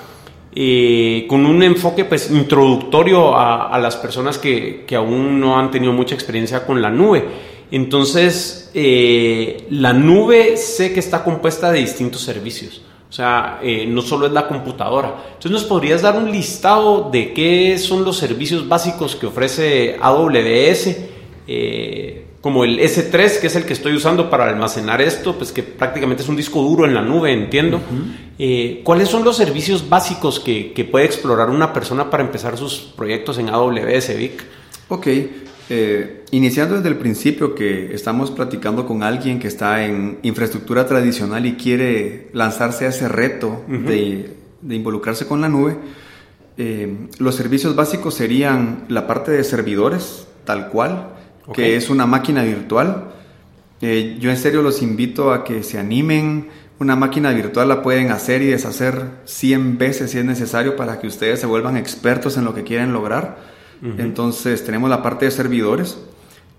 [0.61, 5.93] Eh, con un enfoque pues introductorio a, las personas que, que aún no han tenido
[5.93, 7.23] mucha experiencia con la nube.
[7.71, 12.81] Entonces, eh, la nube sé que está compuesta de distintos servicios.
[13.09, 15.15] O sea, eh, no solo es la computadora.
[15.27, 20.97] Entonces, ¿nos podrías dar un listado de qué son los servicios básicos que ofrece AWS?
[22.39, 25.61] Eh, como el S3, que es el que estoy usando para almacenar esto, pues que
[25.61, 27.81] prácticamente es un disco duro en la nube, entiendo.
[28.83, 33.37] ¿Cuáles son los servicios básicos que, que, puede explorar una persona para empezar sus proyectos
[33.37, 34.45] en AWS, Vic?
[34.87, 35.07] Ok,
[35.71, 41.45] eh, iniciando desde el principio que estamos platicando con alguien que está en infraestructura tradicional
[41.45, 44.33] y quiere lanzarse a ese reto de,
[44.67, 45.77] involucrarse con la nube,
[46.57, 51.13] eh, los servicios básicos serían la parte de servidores, tal cual,
[51.53, 53.05] que es una máquina virtual.
[53.81, 56.49] Eh, yo en serio los invito a que se animen.
[56.79, 61.07] Una máquina virtual la pueden hacer y deshacer 100 veces si es necesario para que
[61.07, 63.37] ustedes se vuelvan expertos en lo que quieren lograr.
[63.97, 65.97] Entonces tenemos la parte de servidores,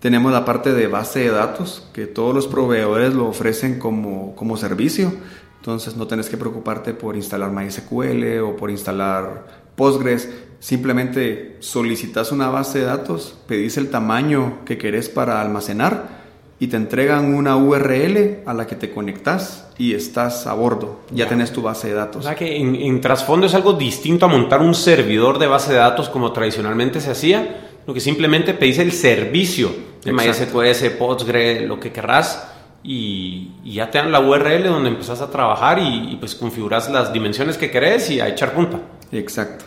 [0.00, 4.56] tenemos la parte de base de datos, que todos los proveedores lo ofrecen como, como
[4.56, 5.12] servicio.
[5.58, 10.30] Entonces no tenés que preocuparte por instalar MySQL o por instalar Postgres.
[10.60, 16.20] Simplemente solicitas una base de datos, pedís el tamaño que querés para almacenar
[16.58, 21.00] y te entregan una URL a la que te conectas y estás a bordo.
[21.10, 22.20] Ya, tenés tu base de datos.
[22.20, 25.78] O sea que en, trasfondo es algo distinto a montar un servidor de base de
[25.78, 29.70] datos como tradicionalmente se hacía, lo que simplemente pedís el servicio
[30.04, 32.52] de MySQL, Postgre, lo que querrás.
[32.82, 37.56] Y, ya te dan la URL donde empezás a trabajar y, pues configuras las dimensiones
[37.56, 38.78] que querés y a echar punta.
[39.10, 39.64] Exacto.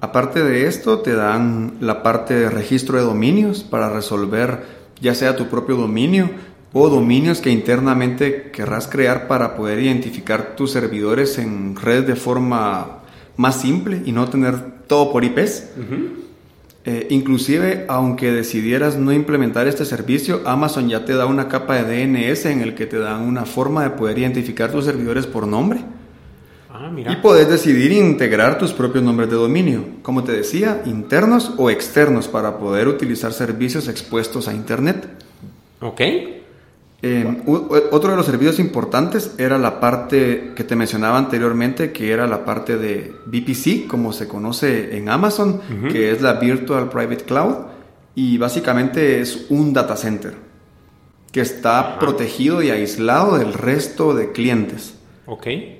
[0.00, 5.36] Aparte de esto, te dan la parte de registro de dominios para resolver ya sea
[5.36, 6.30] tu propio dominio
[6.72, 12.98] o dominios que internamente querrás crear para poder identificar tus servidores en red de forma
[13.36, 15.70] más simple y no tener todo por IPs.
[16.84, 22.06] Eh, inclusive, aunque decidieras no implementar este servicio, Amazon ya te da una capa de
[22.06, 25.80] DNS en el que te dan una forma de poder identificar tus servidores por nombre.
[26.70, 31.70] Ah, y puedes decidir integrar tus propios nombres de dominio, como te decía, internos o
[31.70, 35.08] externos para poder utilizar servicios expuestos a Internet.
[35.80, 36.00] Ok.
[37.00, 42.26] Eh, otro de los servicios importantes era la parte que te mencionaba anteriormente, que era
[42.26, 47.54] la parte de VPC, como se conoce en Amazon, que es la Virtual Private Cloud,
[48.14, 50.34] y básicamente es un data center
[51.32, 54.97] que está protegido y aislado del resto de clientes.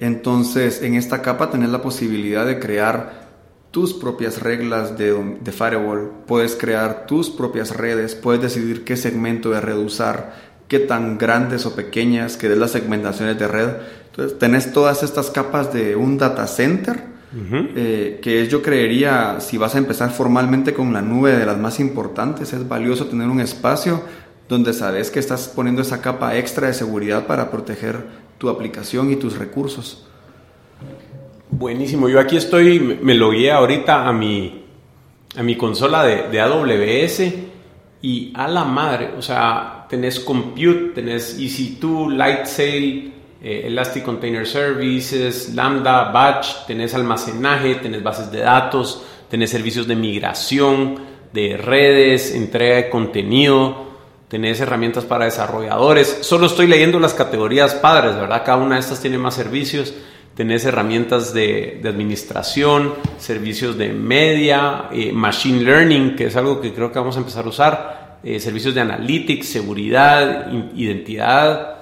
[0.00, 3.28] Entonces, en esta capa tenés la posibilidad de crear
[3.70, 9.60] tus propias reglas de, firewall, puedes crear tus propias redes, puedes decidir qué segmento de
[9.60, 10.34] red usar,
[10.68, 13.68] qué tan grandes o pequeñas, que des las segmentaciones de red.
[14.10, 17.18] Entonces, tenés todas estas capas de un data center,
[17.76, 21.78] eh, que yo creería, si vas a empezar formalmente con la nube de las más
[21.78, 24.02] importantes, es valioso tener un espacio
[24.48, 29.16] donde sabes que estás poniendo esa capa extra de seguridad para proteger tu aplicación y
[29.16, 30.06] tus recursos.
[31.50, 34.64] Buenísimo, yo aquí estoy, me logué ahorita a mi,
[35.36, 37.22] a mi consola de, AWS
[38.02, 45.54] y a la madre, o sea, tenés Compute, tenés EC2, Lightsail, eh, Elastic Container Services,
[45.54, 51.00] Lambda, Batch, tenés almacenaje, tenés bases de datos, tenés servicios de migración,
[51.32, 53.87] de redes, entrega de contenido,
[54.28, 56.18] tenés herramientas para desarrolladores.
[56.20, 58.42] Solo estoy leyendo las categorías padres, ¿verdad?
[58.44, 59.94] Cada una de estas tiene más servicios.
[60.34, 66.92] Tenés herramientas de, administración, servicios de media, eh, machine learning, que es algo que creo
[66.92, 71.78] que vamos a empezar a usar, eh, servicios de analytics, seguridad, identidad,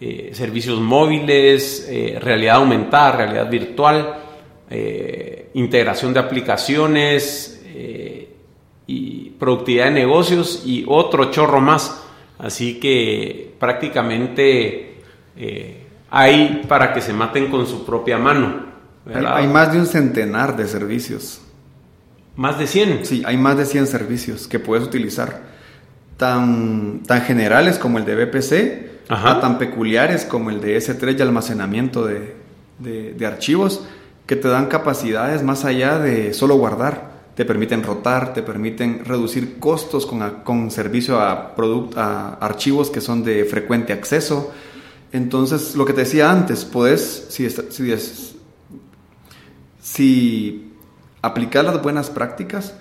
[0.00, 1.86] eh, servicios móviles,
[2.20, 4.14] realidad aumentada, realidad virtual,
[5.54, 7.57] integración de aplicaciones,
[8.88, 12.02] y productividad de negocios y otro chorro más.
[12.38, 15.02] Así que prácticamente
[15.36, 18.66] eh, hay para que se maten con su propia mano.
[19.14, 21.40] Hay, más de un centenar de servicios.
[22.34, 23.06] ¿Más de 100?
[23.06, 25.42] Sí, hay más de 100 servicios que puedes utilizar.
[26.16, 31.22] tan, tan generales como el de BPC, a tan peculiares como el de S3 y
[31.22, 32.34] almacenamiento de,
[32.78, 33.84] de, archivos,
[34.26, 37.07] que te dan capacidades más allá de solo guardar.
[37.38, 41.54] Te permiten rotar, te permiten reducir costos con, con servicio a,
[41.94, 44.50] a archivos que son de frecuente acceso.
[45.12, 47.94] Entonces, lo que te decía antes, puedes, si, si,
[49.80, 50.72] si
[51.22, 52.74] aplicar las buenas prácticas,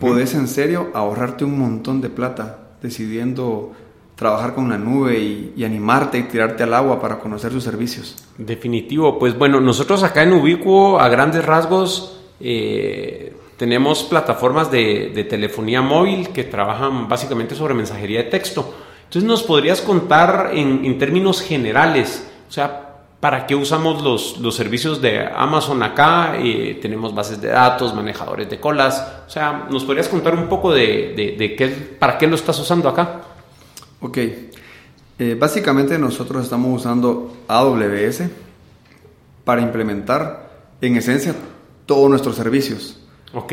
[0.00, 3.70] puedes en serio ahorrarte un montón de plata decidiendo
[4.16, 5.20] trabajar con la nube
[5.56, 8.16] y, animarte y tirarte al agua para conocer sus servicios.
[8.36, 13.29] Definitivo, pues bueno, nosotros acá en Ubicuo a grandes rasgos eh,
[13.60, 18.74] tenemos plataformas de, telefonía móvil que trabajan básicamente sobre mensajería de texto.
[19.04, 22.86] Entonces nos podrías contar en, términos generales, o sea,
[23.20, 26.38] ¿Para qué usamos los, servicios de Amazon acá?
[26.38, 29.24] Eh, tenemos bases de datos, manejadores de colas.
[29.26, 32.88] O sea, ¿nos podrías contar un poco de, de, qué, para qué lo estás usando
[32.88, 33.20] acá?
[34.00, 34.18] Ok.
[35.18, 38.22] Eh, básicamente nosotros estamos usando AWS
[39.44, 40.48] para implementar,
[40.80, 41.34] en esencia,
[41.84, 42.99] todos nuestros servicios.
[43.32, 43.52] Ok.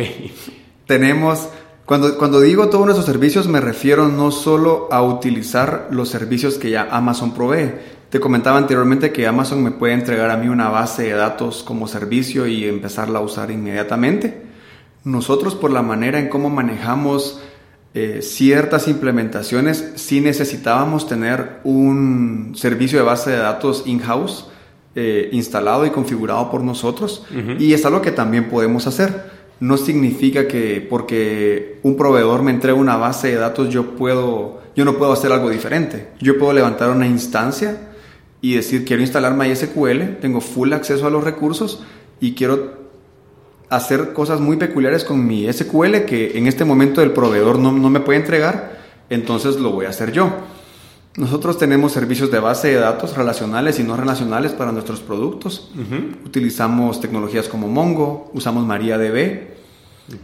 [0.86, 1.50] Tenemos,
[1.86, 6.70] cuando, cuando digo todos nuestros servicios, me refiero no solo a utilizar los servicios que
[6.70, 7.74] ya Amazon provee,
[8.10, 11.88] te comentaba anteriormente que Amazon me puede entregar a mí una base de datos como
[11.88, 14.44] servicio y empezarla a usar inmediatamente.
[15.04, 17.42] Nosotros por la manera en cómo manejamos
[17.94, 24.48] eh, ciertas implementaciones, sí necesitábamos tener un servicio de base de datos in-house
[24.96, 27.26] eh, instalado y configurado por nosotros
[27.60, 29.37] y es algo que también podemos hacer.
[29.60, 34.86] No significa que porque un proveedor me entrega una base de datos yo puedo, yo
[34.86, 36.10] no puedo hacer algo diferente.
[36.20, 37.90] Yo puedo levantar una instancia
[38.42, 41.84] y decir quiero instalar MySQL, tengo full acceso a los recursos
[42.20, 42.88] y quiero
[43.70, 48.00] hacer cosas muy peculiares con mi SQL que en este momento el proveedor no, me
[48.00, 48.78] puede entregar,
[49.10, 50.32] entonces lo voy a hacer yo.
[51.18, 55.72] Nosotros tenemos servicios de base de datos relacionales y no relacionales para nuestros productos.
[56.24, 59.48] Utilizamos tecnologías como Mongo, usamos MariaDB,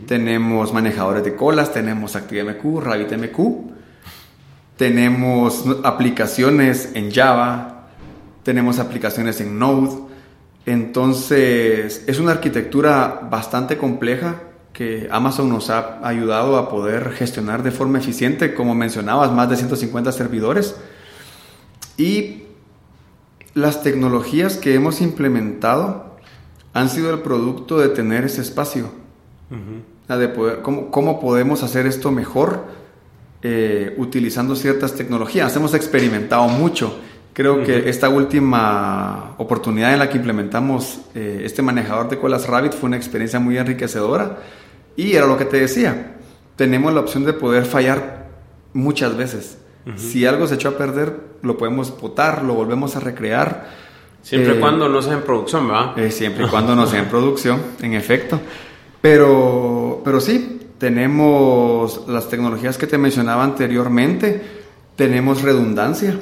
[0.05, 3.39] tenemos manejadores de colas, tenemos ActiveMQ, RabbitMQ,
[4.77, 7.87] tenemos aplicaciones en Java,
[8.43, 9.97] tenemos aplicaciones en Node.
[10.67, 17.71] Entonces, es una arquitectura bastante compleja que Amazon nos ha ayudado a poder gestionar de
[17.71, 20.75] forma eficiente, como mencionabas, más de 150 servidores.
[21.95, 22.43] Y
[23.53, 26.17] las tecnologías que hemos implementado
[26.73, 28.89] han sido el producto de tener ese espacio.
[30.07, 32.65] de poder, ¿cómo, podemos hacer esto mejor
[33.43, 35.55] eh, utilizando ciertas tecnologías?
[35.55, 36.97] Hemos experimentado mucho
[37.33, 42.73] Creo que esta última oportunidad en la que implementamos eh, este manejador de colas Rabbit
[42.73, 44.37] fue una experiencia muy enriquecedora
[44.95, 46.17] y era lo que te decía,
[46.55, 48.27] tenemos la opción de poder fallar
[48.73, 49.57] muchas veces.
[49.97, 53.69] Si algo se echó a perder, lo podemos botar, lo volvemos a recrear.
[54.21, 55.99] Siempre y eh, cuando no sea en producción, ¿verdad?
[55.99, 58.39] Eh, siempre y cuando no sea en producción, en efecto.
[59.01, 64.41] Pero, pero sí, tenemos las tecnologías que te mencionaba anteriormente,
[64.95, 66.17] tenemos redundancia.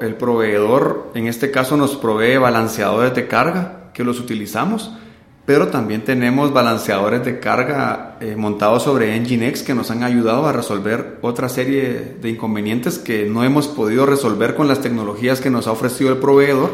[0.00, 4.92] el proveedor, en este caso, nos provee balanceadores de carga que los utilizamos,
[5.46, 10.52] pero también tenemos balanceadores de carga eh, montados sobre Nginx que nos han ayudado a
[10.52, 15.66] resolver otra serie de inconvenientes que no hemos podido resolver con las tecnologías que nos
[15.66, 16.72] ha ofrecido el proveedor.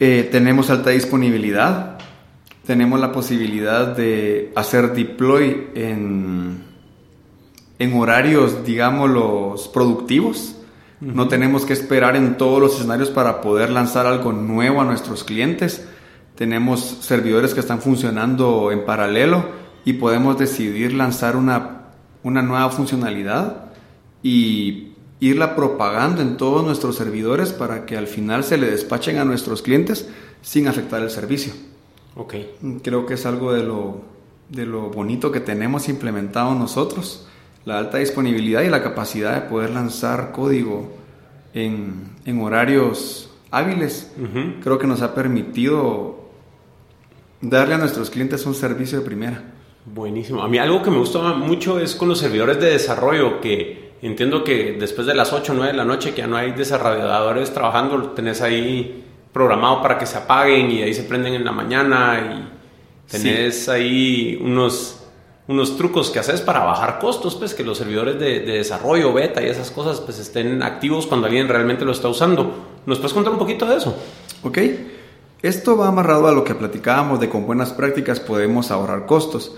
[0.00, 1.98] Eh, tenemos alta disponibilidad,
[2.66, 6.64] tenemos la posibilidad de hacer deploy en,
[7.78, 10.56] en horarios, digamos, los productivos
[11.02, 15.24] no tenemos que esperar en todos los escenarios para poder lanzar algo nuevo a nuestros
[15.24, 15.84] clientes.
[16.36, 19.44] Tenemos servidores que están funcionando en paralelo
[19.84, 21.90] y podemos decidir lanzar una,
[22.22, 23.72] nueva funcionalidad
[24.22, 29.24] y irla propagando en todos nuestros servidores para que al final se le despachen a
[29.24, 30.08] nuestros clientes
[30.40, 31.52] sin afectar el servicio.
[32.16, 32.34] Ok.
[32.82, 34.00] Creo que es algo de lo,
[34.48, 37.26] de lo bonito que tenemos implementado nosotros
[37.64, 40.90] la alta disponibilidad y la capacidad de poder lanzar código
[41.54, 44.10] en, en horarios hábiles,
[44.62, 46.21] creo que nos ha permitido
[47.42, 49.42] darle a nuestros clientes un servicio de primera.
[49.84, 50.42] Buenísimo.
[50.42, 54.44] A mí algo que me gusta mucho es con los servidores de desarrollo, que entiendo
[54.44, 57.52] que después de las 8 o 9 de la noche que ya no hay desarrolladores
[57.52, 62.48] trabajando, tenés ahí programado para que se apaguen y ahí se prenden en la mañana
[63.08, 65.02] y tenés ahí unos
[65.48, 69.46] unos trucos que haces para bajar costos, pues que los servidores de, desarrollo, beta y
[69.46, 72.68] esas cosas, pues estén activos cuando alguien realmente lo está usando.
[72.86, 73.94] ¿Nos puedes contar un poquito de eso?
[74.44, 74.58] Ok.
[75.42, 79.56] Esto va amarrado a lo que platicábamos de con buenas prácticas podemos ahorrar costos.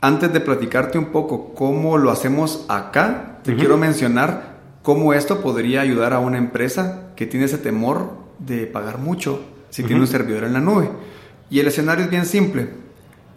[0.00, 5.82] Antes de platicarte un poco cómo lo hacemos acá, te quiero mencionar cómo esto podría
[5.82, 10.44] ayudar a una empresa que tiene ese temor de pagar mucho si tiene un servidor
[10.44, 10.88] en la nube.
[11.50, 12.70] Y el escenario es bien simple.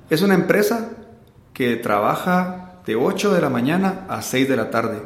[0.09, 0.91] Es una empresa
[1.53, 4.99] que trabaja de 8 de la mañana a 6 de la tarde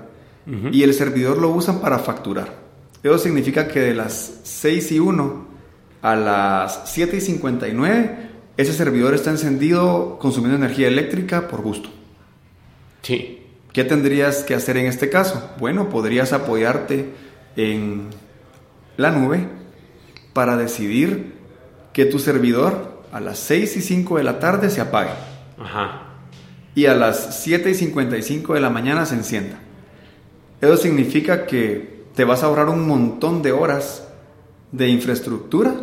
[0.72, 2.54] y el servidor lo usan para facturar.
[3.02, 5.47] Eso significa que de las 6 y 1
[6.12, 8.28] a las 7 y 59
[8.58, 11.90] ese servidor está encendido consumiendo energía eléctrica por gusto.
[13.04, 13.44] Sí.
[13.72, 15.52] ¿Qué tendrías que hacer en este caso?
[15.60, 17.14] Bueno, podrías apoyarte
[17.56, 18.08] en
[18.98, 19.48] la nube
[20.34, 21.34] para decidir
[21.94, 25.12] que tu servidor a las 6 y 5 de la tarde se apague.
[25.60, 26.04] Ajá.
[26.74, 29.60] Y a las 7 y 55 de la mañana se encienda.
[30.62, 34.08] Eso significa que te vas a ahorrar un montón de horas
[34.72, 35.76] de infraestructura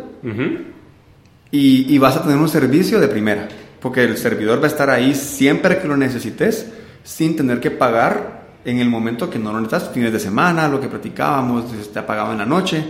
[1.51, 3.47] y, y vas a tener un servicio de primera.
[3.79, 6.71] Porque el servidor va a estar ahí siempre que lo necesites
[7.03, 10.81] sin tener que pagar en el momento que no lo necesitas, fines de semana, lo
[10.81, 12.83] que platicábamos, te apagaba en la noche.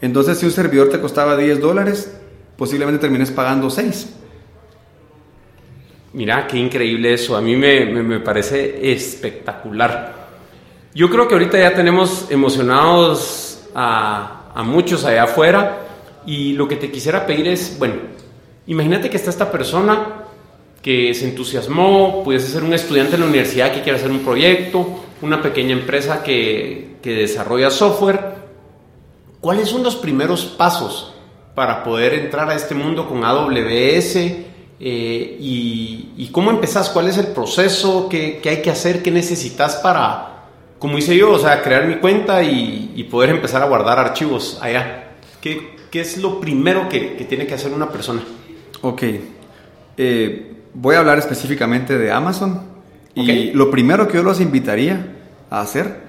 [0.00, 2.18] Entonces, si un servidor te costaba 10 dólares,
[2.56, 4.14] posiblemente termines pagando 6.
[6.14, 7.36] Mira, qué increíble eso.
[7.36, 10.28] A mí me, me, parece espectacular.
[10.94, 15.87] Yo creo que ahorita ya tenemos emocionados a, a muchos allá afuera
[16.26, 17.94] y lo que te quisiera pedir es, bueno,
[18.66, 20.24] imagínate que está esta persona
[20.82, 25.04] que se entusiasmó, puede ser un estudiante en la universidad que quiere hacer un proyecto,
[25.22, 28.36] una pequeña empresa que, que desarrolla software.
[29.40, 31.14] ¿Cuáles son los primeros pasos
[31.54, 34.16] para poder entrar a este mundo con AWS?
[34.80, 36.88] Eh, y, y, cómo empezás?
[36.90, 38.08] ¿Cuál es el proceso?
[38.08, 39.02] ¿Qué, ¿Qué, hay que hacer?
[39.02, 40.44] ¿Qué necesitas para,
[40.78, 44.56] como hice yo, o sea, crear mi cuenta y, y poder empezar a guardar archivos
[44.62, 45.16] allá?
[45.40, 48.22] ¿Qué, qué es lo primero que, que, tiene que hacer una persona?
[48.82, 49.02] Ok.
[49.96, 52.78] Eh, voy a hablar específicamente de Amazon.
[53.14, 55.16] Y lo primero que yo los invitaría
[55.50, 56.02] a hacer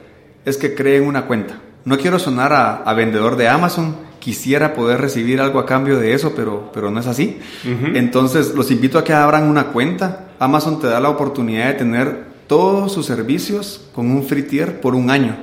[0.46, 1.60] es que creen una cuenta.
[1.84, 6.34] No quiero sonar a, vendedor de Amazon, quisiera poder recibir algo a cambio de eso,
[6.36, 7.40] pero, pero no es así.
[7.96, 10.28] Entonces, los invito a que abran una cuenta.
[10.38, 14.94] Amazon te da la oportunidad de tener todos sus servicios con un free tier por
[14.94, 15.36] un año.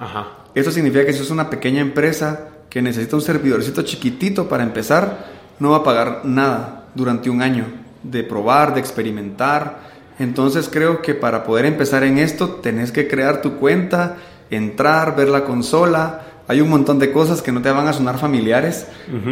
[0.00, 0.38] Ajá.
[0.54, 5.26] Eso significa que si es una pequeña empresa que necesita un servidorcito chiquitito para empezar,
[5.58, 7.66] no va a pagar nada durante un año
[8.02, 9.88] de probar, de experimentar.
[10.18, 14.16] Entonces creo que para poder empezar en esto tenés que crear tu cuenta,
[14.50, 16.22] entrar, ver la consola.
[16.48, 18.86] Hay un montón de cosas que no te van a sonar familiares,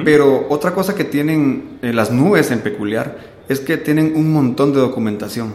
[0.05, 3.17] pero otra cosa que tienen eh, las nubes en peculiar
[3.49, 5.55] es que tienen un montón de documentación.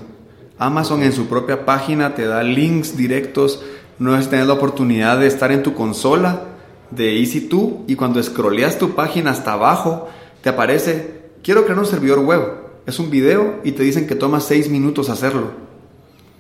[0.58, 3.64] Amazon en su propia página te da links directos,
[4.00, 6.51] no es tener la oportunidad de estar en tu consola
[6.92, 10.10] de EasyTo y cuando scrolleas tu página hasta abajo
[10.42, 14.40] te aparece quiero crear un servidor web es un video y te dicen que toma
[14.40, 15.52] 6 minutos hacerlo.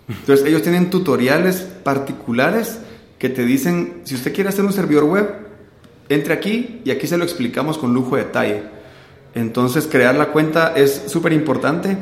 [0.07, 2.79] Entonces ellos tienen tutoriales particulares
[3.19, 5.29] que te dicen, si usted quiere hacer un servidor web,
[6.09, 8.63] entre aquí y aquí se lo explicamos con lujo de detalle.
[9.35, 11.97] Entonces crear la cuenta es súper importante,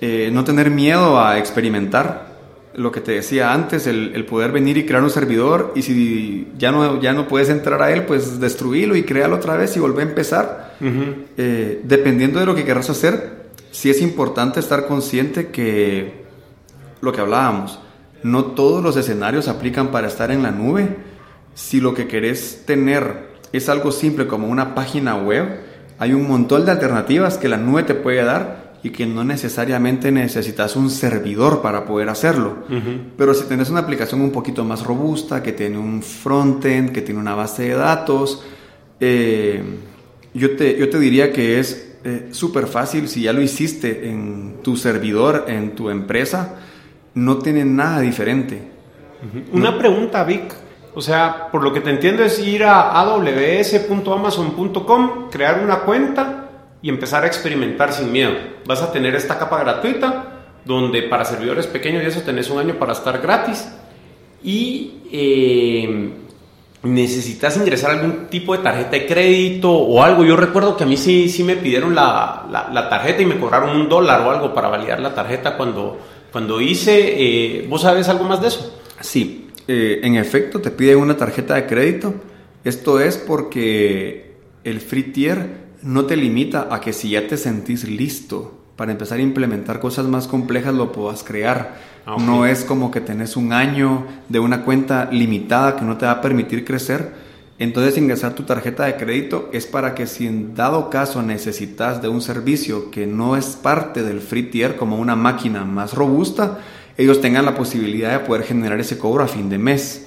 [0.00, 2.35] eh, no tener miedo a experimentar.
[2.76, 6.70] Lo que te decía antes, el, poder venir y crear un servidor y si ya
[6.70, 10.06] no, ya no puedes entrar a él, pues destruirlo y créalo otra vez y volver
[10.06, 10.76] a empezar.
[10.80, 16.24] Eh, dependiendo de lo que querrás hacer, sí es importante estar consciente que
[17.00, 17.80] lo que hablábamos,
[18.22, 20.96] no todos los escenarios aplican para estar en la nube.
[21.54, 25.60] Si lo que querés tener es algo simple como una página web,
[25.98, 30.12] hay un montón de alternativas que la nube te puede dar y que no necesariamente
[30.12, 32.58] necesitas un servidor para poder hacerlo.
[33.18, 37.18] Pero si tenés una aplicación un poquito más robusta, que tiene un frontend, que tiene
[37.18, 38.44] una base de datos,
[39.00, 39.60] eh,
[40.34, 44.58] yo, te, yo te diría que es eh, súper fácil, si ya lo hiciste en
[44.62, 46.54] tu servidor, en tu empresa,
[47.14, 48.70] no tiene nada diferente.
[49.52, 50.54] Una pregunta, Vic.
[50.94, 56.45] O sea, por lo que te entiendo es ir a aws.amazon.com, crear una cuenta
[56.86, 58.30] y empezar a experimentar sin miedo.
[58.64, 62.74] Vas a tener esta capa gratuita, donde para servidores pequeños y eso tenés un año
[62.78, 63.66] para estar gratis.
[64.44, 66.10] Y eh,
[66.84, 70.22] necesitas ingresar algún tipo de tarjeta de crédito o algo.
[70.22, 73.70] Yo recuerdo que a mí sí, sí me pidieron la, la, tarjeta y me cobraron
[73.70, 75.98] un dólar o algo para validar la tarjeta cuando,
[76.30, 77.16] cuando hice.
[77.16, 78.80] Eh, ¿Vos sabes algo más de eso?
[79.00, 82.14] Sí, eh, en efecto te piden una tarjeta de crédito.
[82.62, 87.88] Esto es porque el free tier no te limita a que si ya te sentís
[87.88, 92.92] listo para empezar a implementar cosas más complejas lo puedas crear Ah, no es como
[92.92, 97.26] que tenés un año de una cuenta limitada que no te va a permitir crecer.
[97.58, 102.08] Entonces ingresar tu tarjeta de crédito es para que si en dado caso necesitas de
[102.08, 106.60] un servicio que no es parte del free tier como una máquina más robusta,
[106.96, 110.06] ellos tengan la posibilidad de poder generar ese cobro a fin de mes.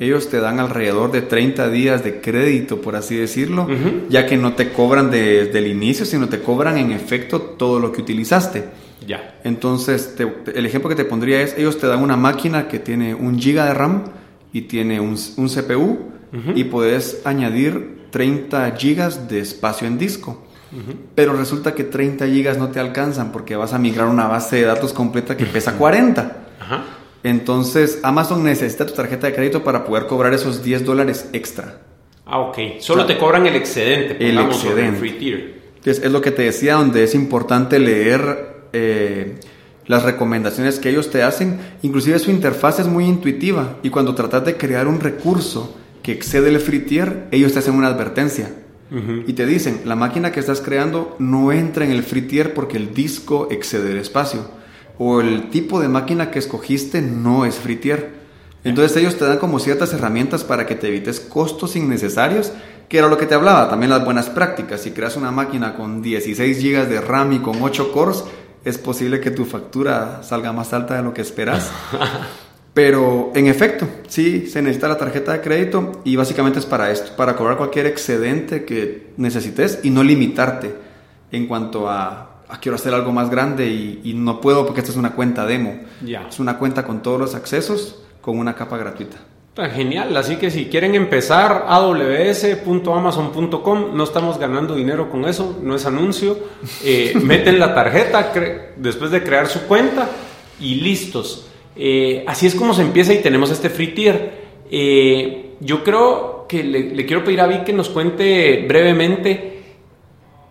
[0.00, 3.68] Ellos te dan alrededor de 30 días de crédito, por así decirlo,
[4.08, 7.92] ya que no te cobran desde el inicio, sino te cobran en efecto todo lo
[7.92, 8.64] que utilizaste.
[9.06, 9.38] Ya.
[9.44, 10.16] Entonces,
[10.54, 13.66] el ejemplo que te pondría es, ellos te dan una máquina que tiene un giga
[13.66, 14.04] de RAM
[14.54, 15.98] y tiene un, CPU
[16.54, 20.46] y puedes añadir 30 gigas de espacio en disco.
[21.14, 24.62] Pero resulta que 30 gigas no te alcanzan porque vas a migrar una base de
[24.62, 26.36] datos completa que pesa 40.
[27.22, 31.80] Entonces, Amazon necesita tu tarjeta de crédito para poder cobrar esos 10 dólares extra.
[32.24, 32.58] Ah, ok.
[32.80, 34.16] Solo te cobran el excedente.
[34.26, 34.98] El excedente.
[34.98, 35.60] free tier.
[35.76, 39.36] Entonces, es lo que te decía, donde es importante leer eh,
[39.86, 41.58] las recomendaciones que ellos te hacen.
[41.82, 46.48] Inclusive su interfaz es muy intuitiva y cuando tratas de crear un recurso que excede
[46.48, 48.54] el free tier, ellos te hacen una advertencia.
[49.26, 52.76] Y te dicen, la máquina que estás creando no entra en el free tier porque
[52.76, 54.50] el disco excede el espacio.
[55.02, 58.10] O el tipo de máquina que escogiste no es free tier.
[58.64, 62.52] Entonces ellos te dan como ciertas herramientas para que te evites costos innecesarios,
[62.86, 64.82] que era lo que te hablaba, también las buenas prácticas.
[64.82, 68.24] Si creas una máquina con 16 GB de RAM y con 8 cores,
[68.62, 71.72] es posible que tu factura salga más alta de lo que esperas.
[72.74, 77.16] Pero en efecto, sí, se necesita la tarjeta de crédito y básicamente es para esto,
[77.16, 80.74] para cobrar cualquier excedente que necesites y no limitarte
[81.32, 82.29] en cuanto a,
[82.60, 85.80] quiero hacer algo más grande y, no puedo porque esta es una cuenta demo.
[86.28, 89.16] Es una cuenta con todos los accesos con una capa gratuita.
[89.56, 95.84] Genial, así que si quieren empezar aws.amazon.com, no estamos ganando dinero con eso, no es
[95.84, 96.38] anuncio.
[96.82, 98.32] Eh, meten la tarjeta
[98.76, 100.08] después de crear su cuenta
[100.60, 101.46] y listos.
[101.76, 104.40] Eh, así es como se empieza y tenemos este free tier.
[104.70, 109.59] Eh, yo creo que le, quiero pedir a Vic que nos cuente brevemente,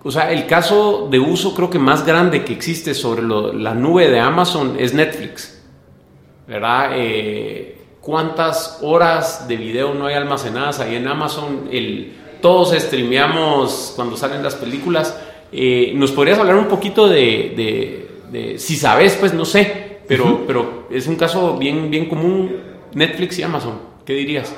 [0.04, 4.10] o sea, el caso de uso creo que más grande que existe sobre la nube
[4.10, 5.62] de Amazon es Netflix,
[6.47, 6.91] ¿verdad?
[6.95, 11.70] Eh, ¿Cuántas horas de video no hay almacenadas ahí en Amazon?
[11.72, 15.20] El, todos streameamos cuando salen las películas.
[15.93, 17.54] ¿Nos podrías hablar un poquito de,
[18.32, 22.56] de si sabes, pues no sé, pero, pero es un caso bien, bien común,
[22.93, 23.80] Netflix y Amazon.
[24.06, 24.54] ¿Qué dirías?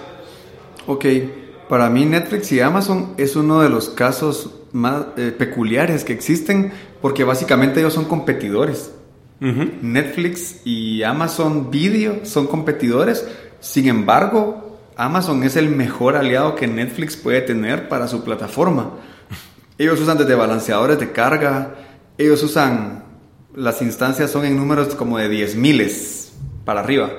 [0.87, 1.05] Ok,
[1.71, 6.73] para mí Netflix y Amazon es uno de los casos más eh, peculiares que existen
[7.01, 8.91] porque básicamente ellos son competidores.
[9.39, 13.25] Netflix y Amazon Video son competidores,
[13.61, 18.91] sin embargo, Amazon es el mejor aliado que Netflix puede tener para su plataforma.
[19.77, 21.75] Ellos usan desde balanceadores de carga,
[22.17, 23.05] ellos usan
[23.55, 26.33] las instancias son en números como de 10 miles
[26.65, 27.11] para arriba.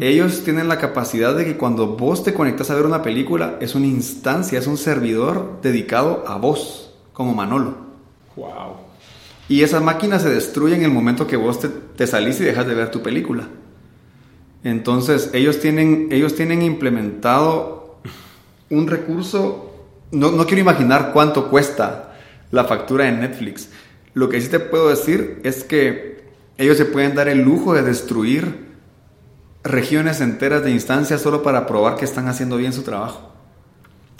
[0.00, 3.74] Ellos tienen la capacidad de que cuando vos te conectas a ver una película, es
[3.74, 7.76] una instancia, es un servidor dedicado a vos, como Manolo.
[8.36, 8.76] Wow.
[9.48, 11.60] Y esa máquina se destruye en el momento que vos
[11.96, 13.48] te, salís y dejas de ver tu película.
[14.64, 17.98] Entonces, ellos tienen, ellos tienen implementado
[18.70, 19.74] un recurso.
[20.10, 22.16] No, no quiero imaginar cuánto cuesta
[22.50, 23.68] la factura de Netflix
[24.14, 26.20] lo que sí te puedo decir es que
[26.58, 28.69] ellos se pueden dar el lujo de destruir
[29.62, 33.30] regiones enteras de instancias solo para probar que están haciendo bien su trabajo.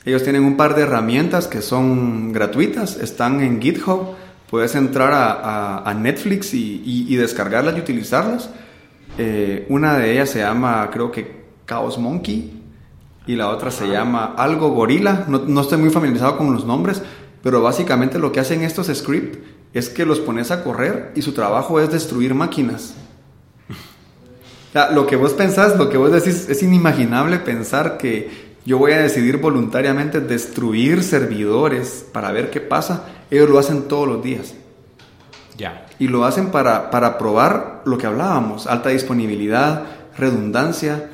[0.04, 4.14] Ellos tienen un par de herramientas que son gratuitas, están en GitHub,
[4.48, 8.50] puedes entrar a, Netflix y, descargarlas y utilizarlas.
[9.18, 12.62] Eh, una de ellas se llama, creo que Chaos Monkey,
[13.26, 15.26] y la otra se llama Algo Gorila.
[15.28, 17.02] No, no, estoy muy familiarizado con los nombres,
[17.42, 19.38] pero básicamente lo que hacen estos scripts
[19.72, 22.94] es que los pones a correr y su trabajo es destruir máquinas.
[24.92, 29.00] Lo que vos pensás, lo que vos decís, es inimaginable pensar que yo voy a
[29.00, 33.04] decidir voluntariamente destruir servidores para ver qué pasa.
[33.30, 34.54] Ellos lo hacen todos los días.
[35.56, 35.86] Ya.
[35.98, 39.84] Y lo hacen para, para probar lo que hablábamos, alta disponibilidad,
[40.16, 41.10] redundancia,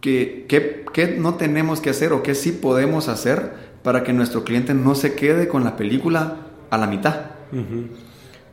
[0.00, 0.46] que,
[0.92, 3.52] que, no tenemos que hacer o qué sí podemos hacer
[3.82, 6.36] para que nuestro cliente no se quede con la película
[6.70, 7.16] a la mitad.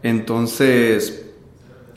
[0.03, 1.30] Entonces,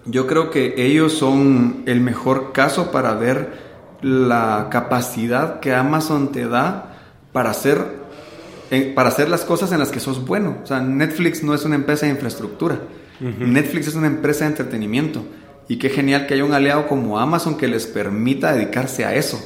[0.06, 6.46] yo creo que ellos son el mejor caso para ver la capacidad que Amazon te
[6.46, 6.96] da
[7.32, 7.84] para hacer,
[8.70, 10.58] eh, para hacer las cosas en las que sos bueno.
[10.62, 12.78] O sea, Netflix no es una empresa de infraestructura.
[13.20, 15.24] Netflix es una empresa de entretenimiento.
[15.68, 19.40] Y qué genial que haya un aliado como Amazon que les permita dedicarse a eso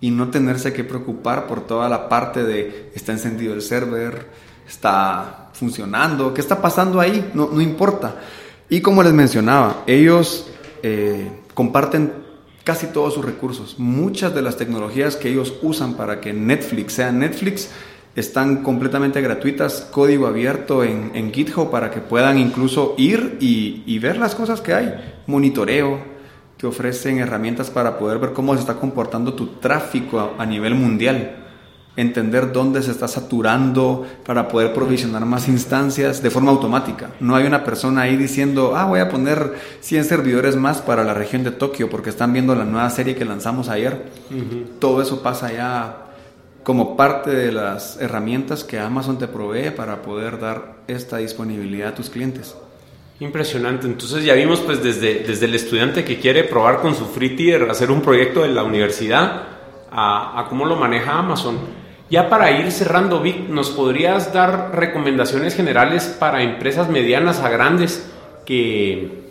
[0.00, 4.28] y no tenerse que preocupar por toda la parte de está encendido el server,
[4.66, 8.16] está funcionando, qué está pasando ahí, no, no importa.
[8.72, 10.46] Y como les mencionaba, ellos
[10.82, 12.10] eh, comparten
[12.64, 13.78] casi todos sus recursos.
[13.78, 17.68] Muchas de las tecnologías que ellos usan para que Netflix sea Netflix
[18.16, 24.34] están completamente gratuitas, código abierto en, GitHub para que puedan incluso ir y, ver las
[24.34, 26.00] cosas que hay, monitoreo.
[26.56, 31.41] te ofrecen herramientas para poder ver cómo se está comportando tu tráfico a, nivel mundial,
[31.96, 37.10] entender dónde se está saturando para poder provisionar más instancias de forma automática.
[37.20, 41.14] No hay una persona ahí diciendo, ah, voy a poner 100 servidores más para la
[41.14, 44.10] región de Tokio porque están viendo la nueva serie que lanzamos ayer.
[44.78, 45.96] Todo eso pasa ya
[46.62, 51.94] como parte de las herramientas que Amazon te provee para poder dar esta disponibilidad a
[51.94, 52.54] tus clientes.
[53.20, 53.86] Impresionante.
[53.86, 57.70] Entonces ya vimos pues desde, desde el estudiante que quiere probar con su free tier,
[57.70, 59.42] hacer un proyecto de la universidad,
[59.92, 61.81] a, cómo lo maneja Amazon.
[62.12, 68.06] Ya para ir cerrando, Vic, ¿nos podrías dar recomendaciones generales para empresas medianas a grandes
[68.44, 69.30] que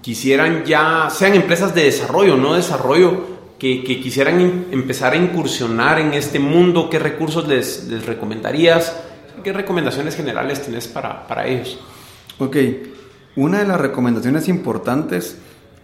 [0.00, 3.24] quisieran ya, sean empresas de desarrollo, no desarrollo,
[3.58, 6.88] que, quisieran empezar a incursionar en este mundo?
[6.88, 8.94] ¿Qué recursos les, recomendarías?
[9.42, 11.80] ¿Qué recomendaciones generales tienes para, para ellos?
[12.38, 12.56] Ok,
[13.34, 15.36] una de las recomendaciones importantes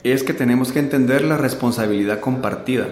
[0.05, 2.87] es que tenemos que entender la responsabilidad compartida.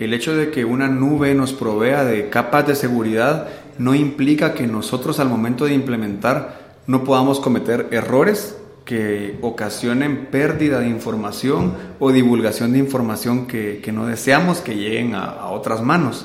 [0.00, 4.66] El hecho de que una nube nos provea de capas de seguridad no implica que
[4.66, 12.12] nosotros al momento de implementar no podamos cometer errores que ocasionen pérdida de información o
[12.12, 16.24] divulgación de información que, no deseamos que lleguen a, otras manos.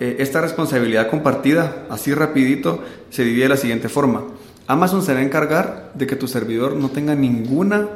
[0.00, 4.24] Eh, esta responsabilidad compartida, así rapidito, se divide de la siguiente forma.
[4.66, 7.88] Amazon se va a encargar de que tu servidor no tenga ninguna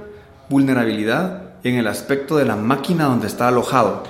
[0.49, 4.05] vulnerabilidad en el aspecto de la máquina donde está alojado.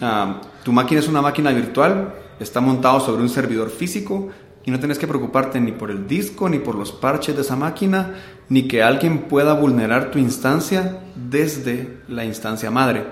[0.00, 4.28] Ah, tu máquina es una máquina virtual, está montado sobre un servidor físico
[4.64, 7.56] y no tienes que preocuparte ni por el disco, ni por los parches de esa
[7.56, 8.14] máquina,
[8.48, 13.04] ni que alguien pueda vulnerar tu instancia desde la instancia madre.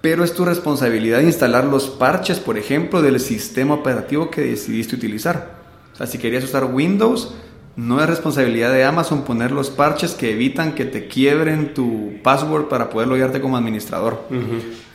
[0.00, 5.58] Pero es tu responsabilidad instalar los parches, por ejemplo, del sistema operativo que decidiste utilizar
[6.06, 7.34] si querías usar Windows,
[7.78, 12.64] no es responsabilidad de Amazon poner los parches que evitan que te quiebren tu password
[12.64, 14.24] para poder loguearte como administrador.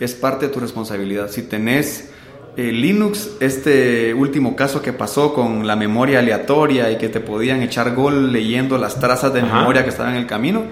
[0.01, 1.29] Es parte de tu responsabilidad.
[1.29, 2.11] Si tenés
[2.57, 7.61] eh, Linux, este último caso que pasó con la memoria aleatoria y que te podían
[7.61, 10.63] echar gol leyendo las trazas de memoria que estaban en el camino,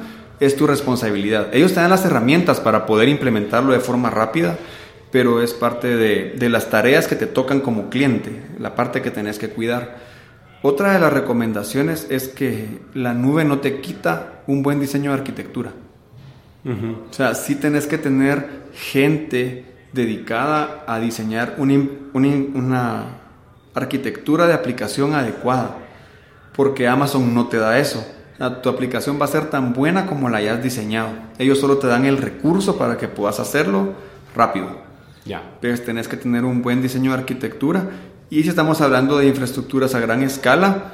[0.41, 1.47] es tu responsabilidad.
[1.55, 4.57] Ellos te dan las herramientas para poder implementarlo de forma rápida,
[5.11, 9.11] pero es parte de, de las tareas que te tocan como cliente, la parte que
[9.11, 10.10] tenés que cuidar.
[10.63, 15.17] Otra de las recomendaciones es que la nube no te quita un buen diseño de
[15.17, 15.71] arquitectura.
[16.63, 23.05] O sea, sí tenés que tener gente dedicada a diseñar una
[23.73, 25.77] arquitectura de aplicación adecuada,
[26.55, 28.05] porque Amazon no te da eso.
[28.61, 31.09] tu aplicación va a ser tan buena como la hayas diseñado.
[31.39, 33.93] Ellos solo te dan el recurso para que puedas hacerlo
[34.35, 34.67] rápido.
[35.25, 35.41] Ya.
[35.55, 37.85] Entonces tenés que tener un buen diseño de arquitectura
[38.31, 40.93] y si estamos hablando de infraestructuras a gran escala,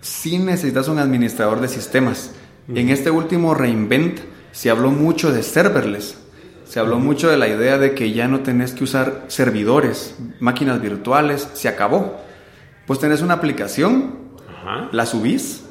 [0.00, 2.30] sí necesitas un administrador de sistemas.
[2.68, 4.20] En este último reinvent
[4.52, 6.16] se habló mucho de serverless.
[6.64, 10.80] Se habló mucho de la idea de que ya no tenés que usar servidores, máquinas
[10.80, 12.20] virtuales, se acabó.
[12.86, 14.20] Pues tenés una aplicación,
[14.92, 15.64] la subís,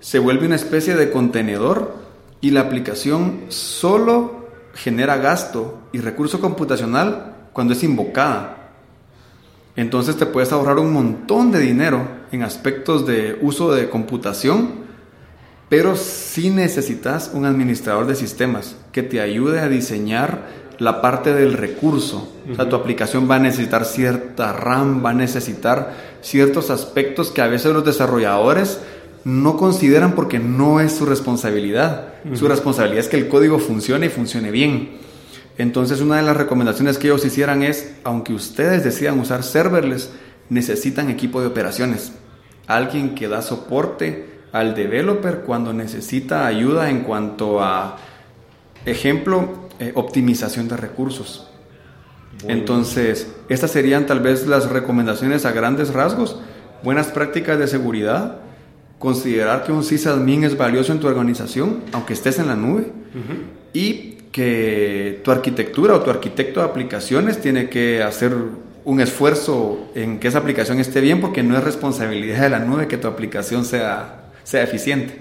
[0.00, 1.94] se vuelve una especie de contenedor
[2.40, 8.57] y la aplicación solo genera gasto y recurso computacional cuando es invocada.
[9.78, 14.70] Entonces te puedes ahorrar un montón de dinero en aspectos de uso de computación,
[15.68, 20.48] pero sí necesitas un administrador de sistemas que te ayude a diseñar
[20.80, 22.28] la parte del recurso.
[22.50, 27.42] O sea, tu aplicación va a necesitar cierta RAM, va a necesitar ciertos aspectos que
[27.42, 28.80] a veces los desarrolladores
[29.22, 32.14] no consideran porque no es su responsabilidad.
[32.34, 35.06] Su responsabilidad es que el código funcione y funcione bien.
[35.58, 40.10] Entonces una de las recomendaciones que ellos hicieran es, aunque ustedes decidan usar serverless,
[40.48, 42.12] necesitan equipo de operaciones.
[42.68, 47.96] Alguien que da soporte al developer cuando necesita ayuda en cuanto a,
[48.86, 51.50] ejemplo, eh, optimización de recursos.
[52.46, 56.38] Entonces, estas serían tal vez las recomendaciones a grandes rasgos.
[56.84, 58.38] Buenas prácticas de seguridad,
[59.00, 62.92] considerar que un sysadmin es valioso en tu organización, aunque estés en la nube,
[63.72, 68.34] y que tu arquitectura o tu arquitecto de aplicaciones tiene que hacer
[68.84, 72.88] un esfuerzo en que esa aplicación esté bien porque no es responsabilidad de la nube
[72.88, 75.20] que tu aplicación sea, sea eficiente.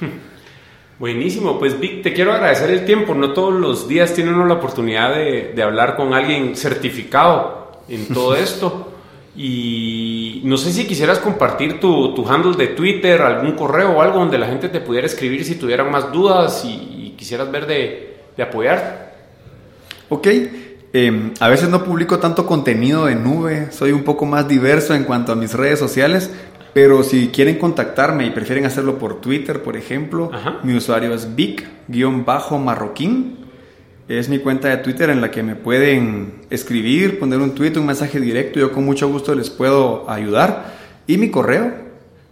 [0.98, 3.14] Buenísimo, pues Vic, te quiero agradecer el tiempo.
[3.14, 8.06] No todos los días tiene uno la oportunidad de, de hablar con alguien certificado en
[8.08, 8.92] todo esto.
[9.36, 14.18] Y no sé si quisieras compartir tu, tu, handle de Twitter, algún correo o algo
[14.18, 18.07] donde la gente te pudiera escribir si tuvieran más dudas y quisieras ver de,
[18.38, 19.12] de apoyar.
[20.08, 20.26] Ok,
[20.92, 25.04] em, a veces no publico tanto contenido de nube, soy un poco más diverso en
[25.04, 26.30] cuanto a mis redes sociales,
[26.72, 30.30] pero si quieren contactarme y prefieren hacerlo por Twitter, por ejemplo,
[30.62, 33.36] mi usuario es big-marroquín.
[34.06, 37.86] es mi cuenta de Twitter en la que me pueden escribir, poner un tweet, un
[37.86, 38.60] mensaje directo.
[38.60, 40.78] Yo con mucho gusto les puedo ayudar.
[41.06, 41.74] Y mi correo,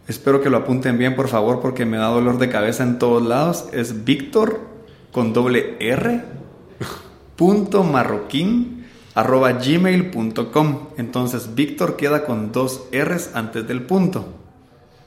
[0.09, 3.23] espero que lo apunten bien por favor porque me da dolor de cabeza en todos
[3.23, 3.67] lados.
[3.73, 4.66] Es Víctor
[5.17, 6.21] con doble R
[7.37, 10.79] punto marroquín arroba gmail.com.
[10.99, 14.27] Entonces Víctor queda con dos R's antes del punto.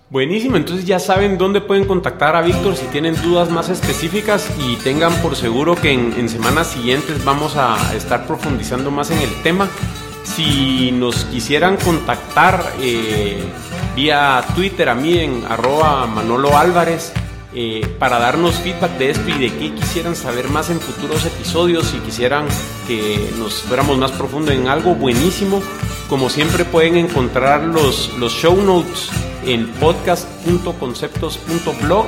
[0.10, 4.78] Buenísimo, entonces ya saben dónde pueden contactar a Víctor si tienen dudas más específicas y
[4.78, 9.70] tengan por seguro que en, semanas siguientes vamos a estar profundizando más en el tema.
[10.24, 13.43] Si nos quisieran contactar eh,
[13.95, 17.14] vía Twitter a mí en arroba Manolo Álvarez
[17.54, 21.88] eh, para darnos feedback de esto y de qué quisieran saber más en futuros episodios,
[21.88, 22.45] si quisieran
[22.88, 25.64] que nos fuéramos más profundo en algo buenísimo,
[26.10, 29.10] como siempre pueden encontrar los, los show notes
[29.45, 32.06] en podcast.conceptos.blog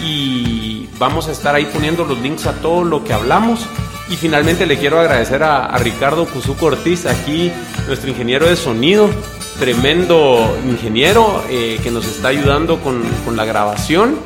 [0.00, 3.66] y vamos a estar ahí poniendo los links a todo lo que hablamos.
[4.10, 7.52] Y finalmente le quiero agradecer a, Ricardo Cuzuco Ortiz, aquí
[7.86, 9.10] nuestro ingeniero de sonido,
[9.58, 14.16] tremendo ingeniero eh, que nos está ayudando con, con la grabación.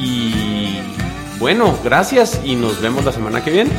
[0.00, 0.80] Y
[1.38, 3.70] bueno, gracias y nos vemos la semana que viene.